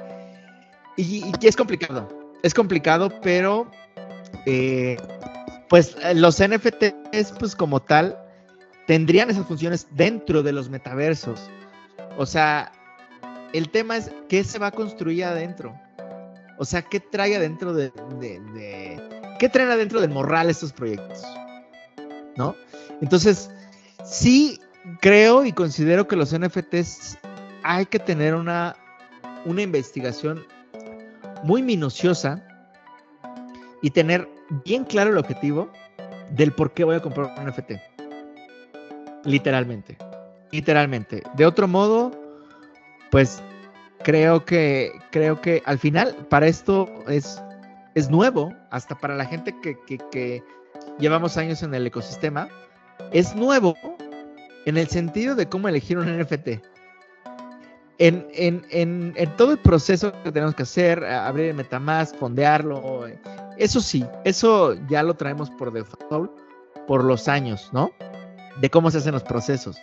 [0.97, 2.07] Y, es complicado.
[2.43, 3.69] Es complicado, pero.
[4.45, 4.97] Eh,
[5.69, 8.17] pues los NFTs, pues como tal,
[8.91, 11.49] tendrían esas funciones dentro de los metaversos.
[12.17, 12.73] O sea,
[13.53, 15.73] el tema es qué se va a construir adentro.
[16.57, 17.89] O sea, qué trae adentro de,
[19.39, 21.23] qué traen adentro del morral estos proyectos.
[22.35, 22.53] ¿No?
[22.99, 23.49] Entonces,
[24.03, 24.59] sí
[24.99, 27.17] creo y considero que los NFTs
[27.63, 28.75] hay que tener una,
[29.45, 30.45] una investigación
[31.43, 32.45] muy minuciosa
[33.81, 34.27] y tener
[34.65, 35.71] bien claro el objetivo
[36.31, 37.90] del por qué voy a comprar un NFT.
[39.23, 39.97] Literalmente.
[40.51, 41.23] Literalmente.
[41.35, 42.11] De otro modo,
[43.09, 43.41] pues
[44.03, 47.41] creo que, creo que al final para esto es,
[47.95, 49.77] es nuevo, hasta para la gente que,
[50.11, 50.43] que,
[50.99, 52.49] llevamos años en el ecosistema,
[53.11, 53.75] es nuevo
[54.65, 56.47] en el sentido de cómo elegir un NFT.
[57.97, 63.05] En, en, en, en, todo el proceso que tenemos que hacer, abrir el Metamask, fondearlo,
[63.57, 66.31] eso sí, eso ya lo traemos por default
[66.87, 67.91] por los años, ¿no?
[68.59, 69.77] De cómo se hacen los procesos.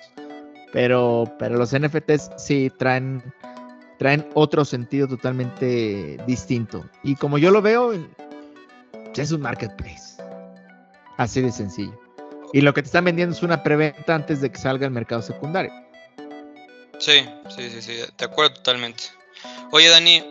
[0.72, 3.22] Pero, pero los NFTs sí traen,
[3.98, 6.84] traen otro sentido totalmente distinto.
[7.02, 7.92] Y como yo lo veo,
[9.16, 10.22] es un marketplace.
[11.16, 11.98] Así de sencillo.
[12.52, 15.22] Y lo que te están vendiendo es una preventa antes de que salga al mercado
[15.22, 15.72] secundario.
[16.98, 19.04] Sí, sí, sí, sí, de acuerdo totalmente.
[19.70, 20.24] Oye, Dani,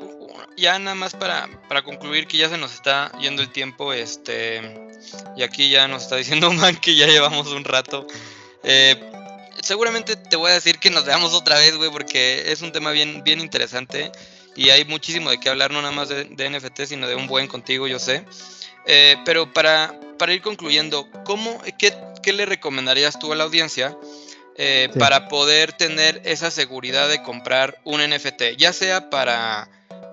[0.58, 4.62] ya nada más para, para concluir que ya se nos está yendo el tiempo, este,
[5.36, 8.08] y aquí ya nos está diciendo Man que ya llevamos un rato.
[8.64, 9.00] Eh,
[9.62, 12.92] seguramente te voy a decir que nos veamos otra vez, güey, porque es un tema
[12.92, 14.12] bien, bien interesante
[14.56, 17.48] y hay muchísimo de qué hablar, no nada más de, NFT, sino de un buen
[17.48, 18.26] contigo, yo sé.
[18.88, 21.94] Eh, pero para, para ir concluyendo, ¿cómo, qué,
[22.24, 23.96] qué, le recomendarías tú a la audiencia
[24.56, 28.56] eh, para poder tener esa seguridad de comprar un NFT?
[28.58, 29.70] Ya sea para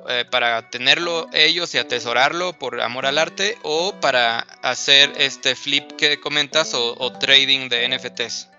[0.09, 5.93] eh, para tenerlo ellos y atesorarlo por amor al arte o para hacer este flip
[5.93, 8.51] que comentas o, trading de NFTs?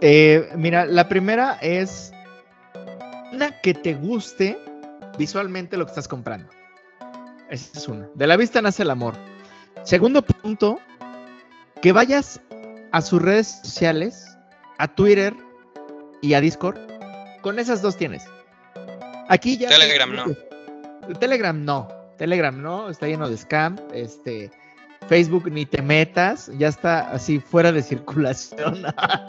[0.00, 2.12] Eh, mira, la primera es
[3.32, 4.58] una que te guste
[5.18, 6.50] visualmente lo que estás comprando.
[7.50, 8.08] Esa es una.
[8.14, 9.14] De la vista nace el amor.
[9.84, 10.80] Segundo punto,
[11.80, 12.40] que vayas
[12.92, 14.36] a sus redes sociales,
[14.78, 15.34] a Twitter
[16.20, 16.78] y a Discord.
[17.42, 18.22] Con esas dos tienes.
[19.32, 19.70] Aquí ya.
[19.70, 20.24] Telegram no.
[21.18, 21.88] Telegram no.
[22.18, 23.78] Telegram no, está lleno de scam.
[23.94, 24.50] Este.
[25.08, 28.84] Facebook ni te metas, ya está así fuera de circulación,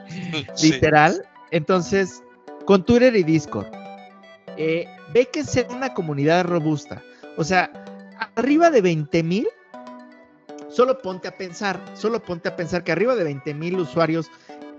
[0.62, 1.26] literal.
[1.52, 2.22] Entonces,
[2.66, 3.68] con Twitter y Discord,
[4.58, 7.02] eh, ve que sea una comunidad robusta.
[7.38, 7.72] O sea,
[8.36, 9.48] arriba de 20 mil,
[10.70, 14.30] solo ponte a pensar, solo ponte a pensar que arriba de 20 mil usuarios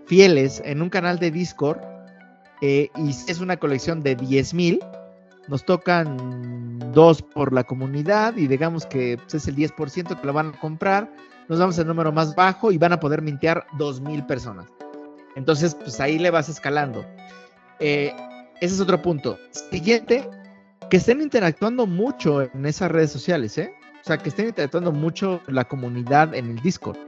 [0.07, 1.81] fieles en un canal de Discord
[2.61, 4.81] eh, y es una colección de 10 mil,
[5.49, 10.33] nos tocan dos por la comunidad y digamos que pues, es el 10% que lo
[10.33, 11.11] van a comprar,
[11.49, 14.67] nos vamos al número más bajo y van a poder mintear 2 mil personas.
[15.37, 17.05] Entonces, pues ahí le vas escalando.
[17.81, 18.15] Eh,
[18.61, 19.39] ese es otro punto.
[19.71, 20.29] Siguiente,
[20.91, 23.75] que estén interactuando mucho en esas redes sociales, ¿eh?
[24.01, 26.99] O sea, que estén interactuando mucho la comunidad en el Discord.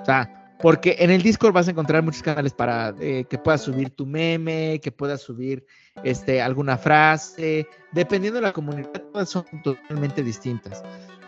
[0.00, 3.62] O sea, porque en el Discord vas a encontrar muchos canales para eh, que puedas
[3.62, 5.66] subir tu meme, que puedas subir
[6.04, 7.66] este, alguna frase.
[7.90, 10.84] Dependiendo de la comunidad, todas son totalmente distintas.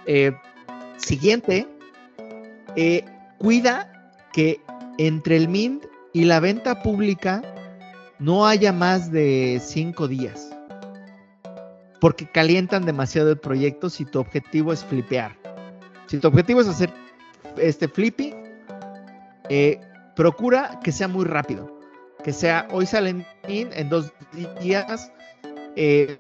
[0.06, 0.30] Eh,
[0.98, 1.66] siguiente,
[2.76, 3.04] eh,
[3.38, 4.60] cuida que
[4.98, 7.42] entre el Mint y la venta pública
[8.20, 10.48] no haya más de cinco días.
[12.00, 15.36] Porque calientan demasiado el proyecto si tu objetivo es flipear.
[16.06, 16.92] Si tu objetivo es hacer
[17.56, 18.43] este flipping,
[19.48, 19.80] eh,
[20.16, 21.78] procura que sea muy rápido.
[22.22, 24.12] Que sea, hoy salen en dos
[24.60, 25.12] días,
[25.76, 26.16] eh,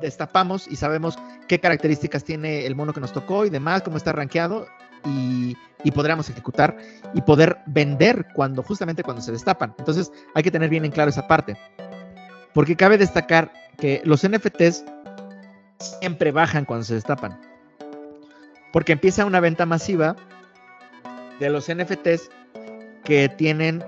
[0.00, 4.12] destapamos y sabemos qué características tiene el mono que nos tocó y demás, cómo está
[4.12, 4.66] rankeado
[5.04, 6.76] y, y podríamos ejecutar
[7.14, 9.74] y poder vender cuando justamente cuando se destapan.
[9.78, 11.56] Entonces hay que tener bien en claro esa parte.
[12.52, 14.84] Porque cabe destacar que los NFTs
[15.78, 17.40] siempre bajan cuando se destapan.
[18.72, 20.16] Porque empieza una venta masiva
[21.38, 22.30] de los NFTs
[23.04, 23.84] que tienen,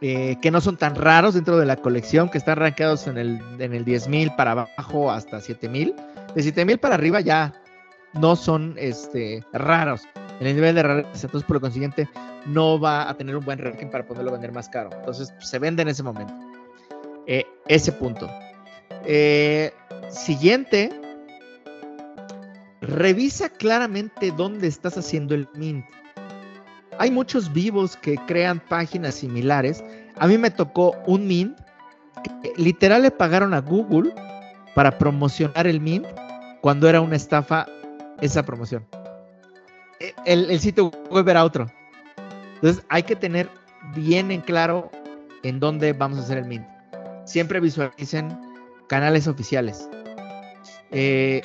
[0.00, 3.40] eh, que no son tan raros dentro de la colección, que están rankeados en el,
[3.58, 5.94] en el 10.000 para abajo hasta 7.000.
[6.34, 7.52] De 7.000 para arriba ya
[8.14, 10.02] no son este, raros
[10.40, 12.08] en el nivel de rareza, entonces por lo consiguiente
[12.46, 14.90] no va a tener un buen ranking para poderlo vender más caro.
[14.92, 16.32] Entonces se vende en ese momento.
[17.26, 18.30] Eh, ese punto.
[19.04, 19.72] Eh,
[20.10, 20.90] siguiente,
[22.80, 25.84] revisa claramente dónde estás haciendo el mint.
[26.98, 29.84] Hay muchos vivos que crean páginas similares.
[30.18, 31.58] A mí me tocó un mint
[32.42, 34.12] que literal le pagaron a Google
[34.74, 36.06] para promocionar el mint
[36.60, 37.66] cuando era una estafa
[38.20, 38.84] esa promoción.
[40.00, 41.70] E, el, sitio web era otro.
[42.56, 43.48] Entonces hay que tener
[43.94, 44.90] bien en claro
[45.44, 46.66] en dónde vamos a hacer el mint.
[47.24, 48.36] Siempre visualicen
[48.88, 49.88] canales oficiales.
[50.90, 51.42] Eh,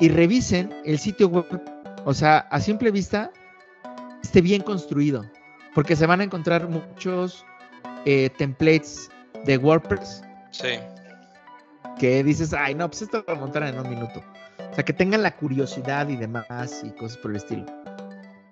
[0.00, 1.62] y revisen el sitio web.
[2.06, 3.30] O sea, a simple vista,
[4.24, 5.24] esté bien construido.
[5.74, 7.44] Porque se van a encontrar muchos
[8.04, 9.10] eh, templates
[9.44, 10.22] de WordPress.
[10.50, 10.78] Sí.
[11.98, 14.22] Que dices, ay, no, pues esto lo montar en un minuto.
[14.70, 17.64] O sea, que tengan la curiosidad y demás y cosas por el estilo.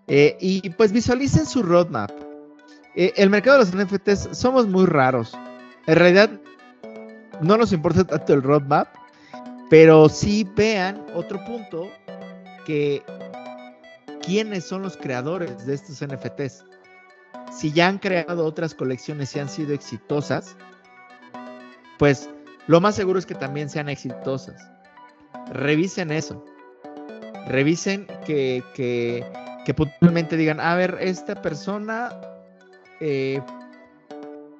[0.08, 2.10] Eh, y pues visualicen su roadmap.
[2.94, 5.36] Eh, el mercado de los NFTs somos muy raros.
[5.86, 6.30] En realidad,
[7.40, 8.88] no nos importa tanto el roadmap,
[9.70, 11.88] pero sí vean otro punto
[12.66, 13.02] que
[14.24, 16.64] quiénes son los creadores de estos NFTs.
[17.52, 20.56] Si ya han creado otras colecciones y han sido exitosas,
[21.98, 22.30] pues
[22.66, 24.72] lo más seguro es que también sean exitosas
[25.50, 26.44] revisen eso.
[27.46, 29.24] Revisen que, que,
[29.64, 32.10] que digan, a ver, esta persona
[33.00, 33.40] eh,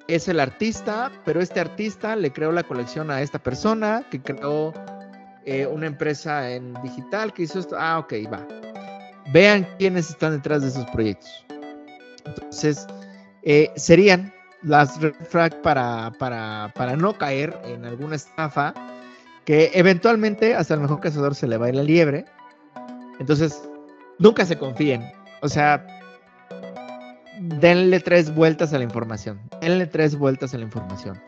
[0.08, 4.72] es el artista, pero este artista le creó la colección a esta persona que creó
[5.44, 7.76] eh, una empresa en digital que hizo esto.
[7.78, 8.46] Ah, ok, va.
[9.32, 11.46] Vean quiénes están detrás de esos proyectos.
[12.24, 12.86] Entonces,
[13.42, 18.74] eh, serían las red para, para, para no caer en alguna estafa
[19.44, 22.24] que eventualmente hasta el mejor cazador se le va la liebre.
[23.18, 23.62] Entonces,
[24.18, 25.02] nunca se confíen.
[25.40, 25.84] O sea,
[27.40, 29.40] denle tres vueltas a la información.
[29.60, 31.20] Denle tres vueltas a la información.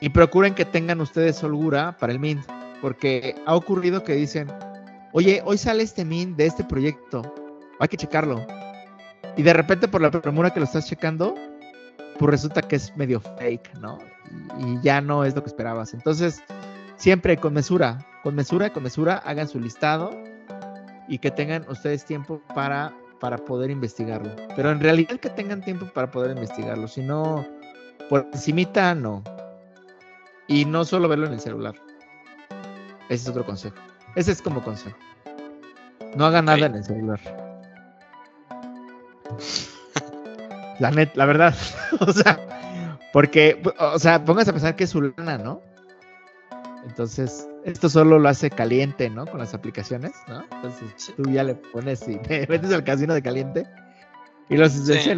[0.00, 2.44] Y procuren que tengan ustedes holgura para el mint.
[2.80, 4.48] Porque ha ocurrido que dicen,
[5.14, 7.22] oye, hoy sale este mint de este proyecto.
[7.78, 8.44] Hay que checarlo.
[9.36, 11.34] Y de repente por la premura que lo estás checando,
[12.18, 13.98] pues resulta que es medio fake, ¿no?
[14.58, 15.94] Y ya no es lo que esperabas.
[15.94, 16.42] Entonces,
[16.96, 20.10] siempre con mesura, con mesura, con mesura, hagan su listado
[21.08, 24.34] y que tengan ustedes tiempo para, para poder investigarlo.
[24.56, 27.46] Pero en realidad que tengan tiempo para poder investigarlo, si no,
[28.10, 29.22] por encimita, no.
[30.48, 31.74] Y no solo verlo en el celular.
[33.08, 33.76] Ese es otro consejo.
[34.16, 34.96] Ese es como consejo.
[36.16, 37.20] No hagan nada en el celular.
[40.78, 41.54] La net, la verdad.
[42.00, 42.38] o sea,
[43.12, 45.62] porque, o sea, pónganse a pensar que es su lana, ¿no?
[46.86, 49.26] Entonces, esto solo lo hace caliente, ¿no?
[49.26, 50.44] Con las aplicaciones, ¿no?
[50.52, 53.66] Entonces, tú ya le pones y te metes al casino de caliente.
[54.50, 55.10] Y los sí.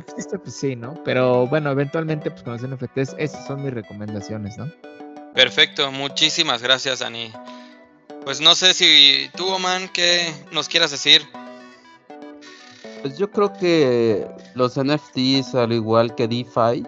[0.43, 1.03] pues sí, ¿no?
[1.05, 4.71] Pero bueno, eventualmente, pues con los NFTs, esas son mis recomendaciones, ¿no?
[5.35, 7.33] Perfecto, muchísimas gracias, Dani.
[8.27, 11.22] Pues no sé si tú, Oman, ¿qué nos quieras decir?
[13.01, 16.85] Pues yo creo que los NFTs, al igual que DeFi,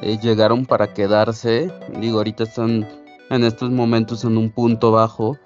[0.00, 1.72] eh, llegaron para quedarse.
[1.98, 2.88] Digo, ahorita están
[3.30, 5.36] en estos momentos en un punto bajo,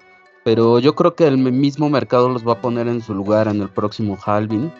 [0.43, 3.61] pero yo creo que el mismo mercado los va a poner en su lugar en
[3.61, 4.71] el próximo halving.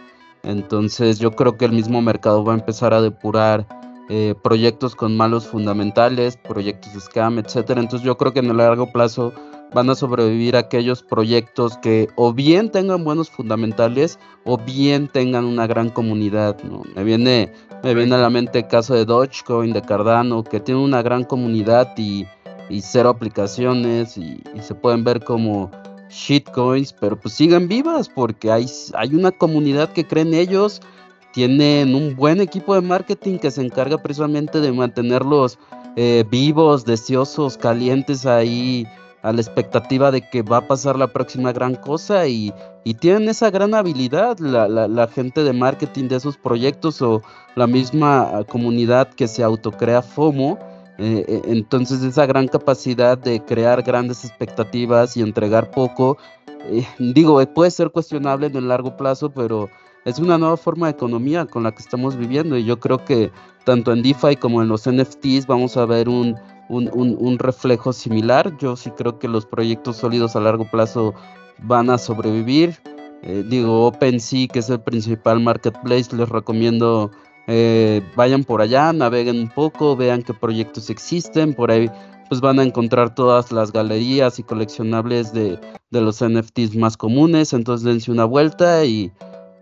[0.43, 3.65] Entonces yo creo que el mismo mercado va a empezar a depurar
[4.09, 7.81] eh, proyectos con malos fundamentales, proyectos de scam, etcétera.
[7.81, 9.33] Entonces yo creo que en el largo plazo
[9.73, 15.67] van a sobrevivir aquellos proyectos que o bien tengan buenos fundamentales o bien tengan una
[15.67, 16.57] gran comunidad.
[16.95, 17.53] Me viene
[17.83, 21.23] me viene a la mente el caso de Dogecoin, de Cardano, que tiene una gran
[21.23, 22.27] comunidad y,
[22.81, 25.71] cero aplicaciones y, se pueden ver como
[26.09, 30.79] shitcoins, pero pues siguen vivas porque hay, hay una comunidad que cree en ellos,
[31.33, 35.57] tienen un buen equipo de marketing que se encarga precisamente de mantenerlos
[35.95, 38.85] eh, vivos, deseosos, calientes ahí
[39.21, 42.53] a la expectativa de que va a pasar la próxima gran cosa y,
[42.99, 47.21] tienen esa gran habilidad la, la, gente de marketing de esos proyectos o
[47.55, 50.57] la misma comunidad que se autocrea FOMO.
[50.97, 56.17] Eh, eh, entonces esa gran capacidad de crear grandes expectativas y entregar poco,
[56.69, 59.69] eh, digo, puede ser cuestionable en el largo plazo, pero
[60.05, 63.31] es una nueva forma de economía con la que estamos viviendo y yo creo que
[63.65, 66.35] tanto en DeFi como en los NFTs vamos a ver un,
[66.71, 68.57] un, reflejo similar.
[68.57, 71.13] Yo sí creo que los proyectos sólidos a largo plazo
[71.59, 72.77] van a sobrevivir.
[73.23, 77.11] Eh, digo, OpenSea, que es el principal marketplace, les recomiendo
[77.47, 81.53] eh, vayan por allá, naveguen un poco, vean qué proyectos existen.
[81.53, 81.89] Por ahí
[82.29, 85.59] pues van a encontrar todas las galerías y coleccionables de,
[85.91, 87.53] los NFTs más comunes.
[87.53, 89.11] Entonces dense una vuelta y,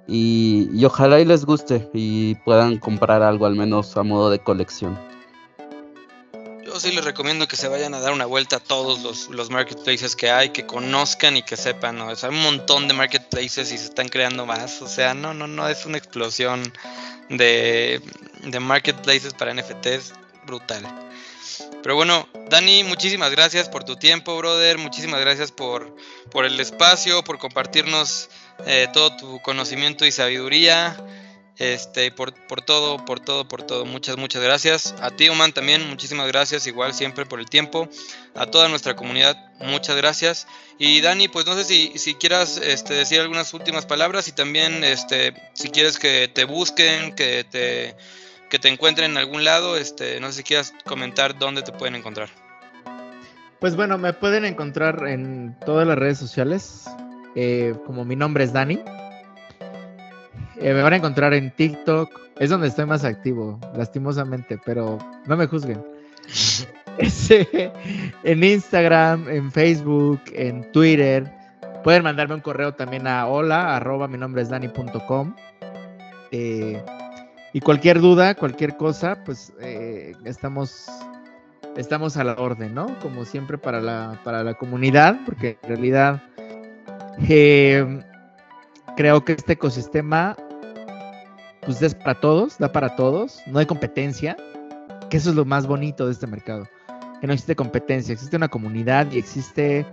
[0.08, 4.40] y, y ojalá y les guste y puedan comprar algo al menos a modo de
[4.40, 4.98] colección
[6.78, 10.30] sí les recomiendo que se vayan a dar una vuelta a todos los, marketplaces que
[10.30, 14.46] hay, que conozcan y que sepan, hay un montón de marketplaces y se están creando
[14.46, 14.82] más.
[14.82, 16.74] O sea, no, no, no, es una explosión
[17.30, 18.02] de,
[18.44, 20.14] de marketplaces para NFTs
[20.46, 20.84] brutal.
[21.82, 24.78] Pero bueno, Dani, muchísimas gracias por tu tiempo, brother.
[24.78, 25.96] Muchísimas gracias por,
[26.32, 28.30] por el espacio, por compartirnos
[28.66, 30.98] eh, todo tu conocimiento y sabiduría.
[31.60, 33.86] Este, por, por todo, por todo, por todo.
[33.86, 34.96] Muchas, muchas gracias.
[35.02, 37.90] A ti, Oman, también, muchísimas gracias, igual siempre por el tiempo.
[38.34, 40.48] A toda nuestra comunidad, muchas gracias.
[40.78, 44.86] Y Dani, pues no sé si, si quieras este, decir algunas últimas palabras y también
[44.86, 47.94] este, si quieres que te busquen, que te,
[48.50, 51.96] que te encuentren en algún lado, este, no sé si quieras comentar dónde te pueden
[51.96, 52.30] encontrar.
[53.60, 56.86] Pues bueno, me pueden encontrar en todas las redes sociales.
[57.36, 58.80] Eh, como mi nombre es Dani,
[60.62, 62.10] eh, me van a encontrar en TikTok.
[62.38, 65.82] Es donde estoy más activo, lastimosamente, pero no me juzguen.
[68.24, 71.32] en Instagram, en Facebook, en Twitter.
[71.84, 75.34] Pueden mandarme un correo también a hola, arroba mi nombre es dani.com.
[76.32, 76.84] Eh,
[77.54, 80.88] y cualquier duda, cualquier cosa, pues eh, estamos,
[81.78, 83.00] estamos a la orden, ¿no?
[83.00, 86.22] Como siempre para la, para la comunidad, porque en realidad
[88.96, 90.36] creo que este ecosistema
[91.70, 94.36] pues es para todos, da para todos, no hay competencia,
[95.08, 96.68] que eso es lo más bonito de este mercado,
[97.22, 99.86] que no existe competencia, existe una comunidad y existe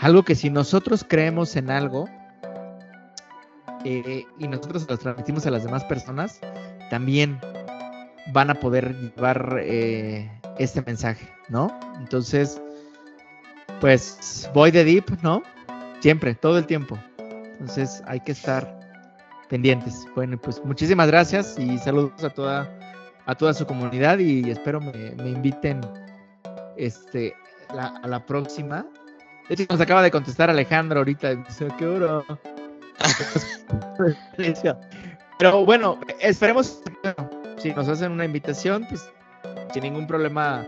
[0.00, 2.08] algo que si nosotros creemos en algo
[3.84, 6.40] eh, y nosotros lo transmitimos a las demás personas,
[6.88, 7.38] también
[8.32, 11.78] van a poder llevar eh, este mensaje, ¿no?
[11.98, 12.58] Entonces,
[13.82, 15.42] pues voy de deep, ¿no?
[16.00, 16.98] Siempre, todo el tiempo.
[17.18, 18.77] Entonces hay que estar
[19.48, 20.06] pendientes.
[20.14, 22.78] Bueno, pues muchísimas gracias y saludos a toda
[23.28, 25.82] a toda su comunidad y espero me, inviten
[26.78, 27.36] este
[27.68, 28.86] a la próxima.
[29.48, 31.34] De hecho, nos acaba de contestar Alejandro ahorita.
[31.34, 32.24] Dice, qué oro.
[35.38, 36.82] Pero bueno, esperemos
[37.58, 39.10] si nos hacen una invitación, pues
[39.74, 40.66] sin ningún problema,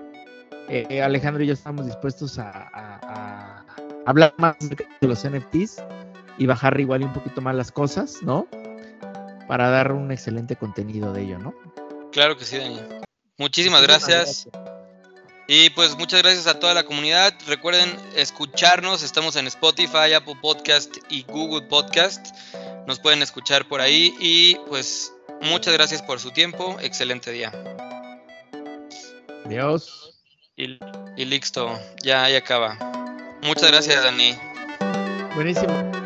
[0.69, 3.65] eh, Alejandro y yo estamos dispuestos a, a
[4.05, 5.83] hablar más de los NFTs
[6.37, 8.47] y bajar igual un poquito más las cosas, ¿no?
[9.51, 11.53] Para dar un excelente contenido de ello, ¿no?
[12.13, 12.79] Claro que sí, Dani.
[13.37, 14.49] Muchísimas, gracias.
[15.49, 17.35] Y pues muchas gracias a toda la comunidad.
[17.49, 19.03] Recuerden escucharnos.
[19.03, 22.29] Estamos en Spotify, Apple Podcast y Google Podcast.
[22.87, 24.15] Nos pueden escuchar por ahí.
[24.21, 26.77] Y pues muchas gracias por su tiempo.
[26.81, 27.51] Excelente día.
[29.47, 30.15] Adiós.
[30.57, 30.79] Y,
[31.17, 31.77] y listo.
[32.05, 32.79] Ya, ya acaba.
[33.43, 34.37] Muchas gracias, Dani.
[35.35, 36.00] Buenísimo.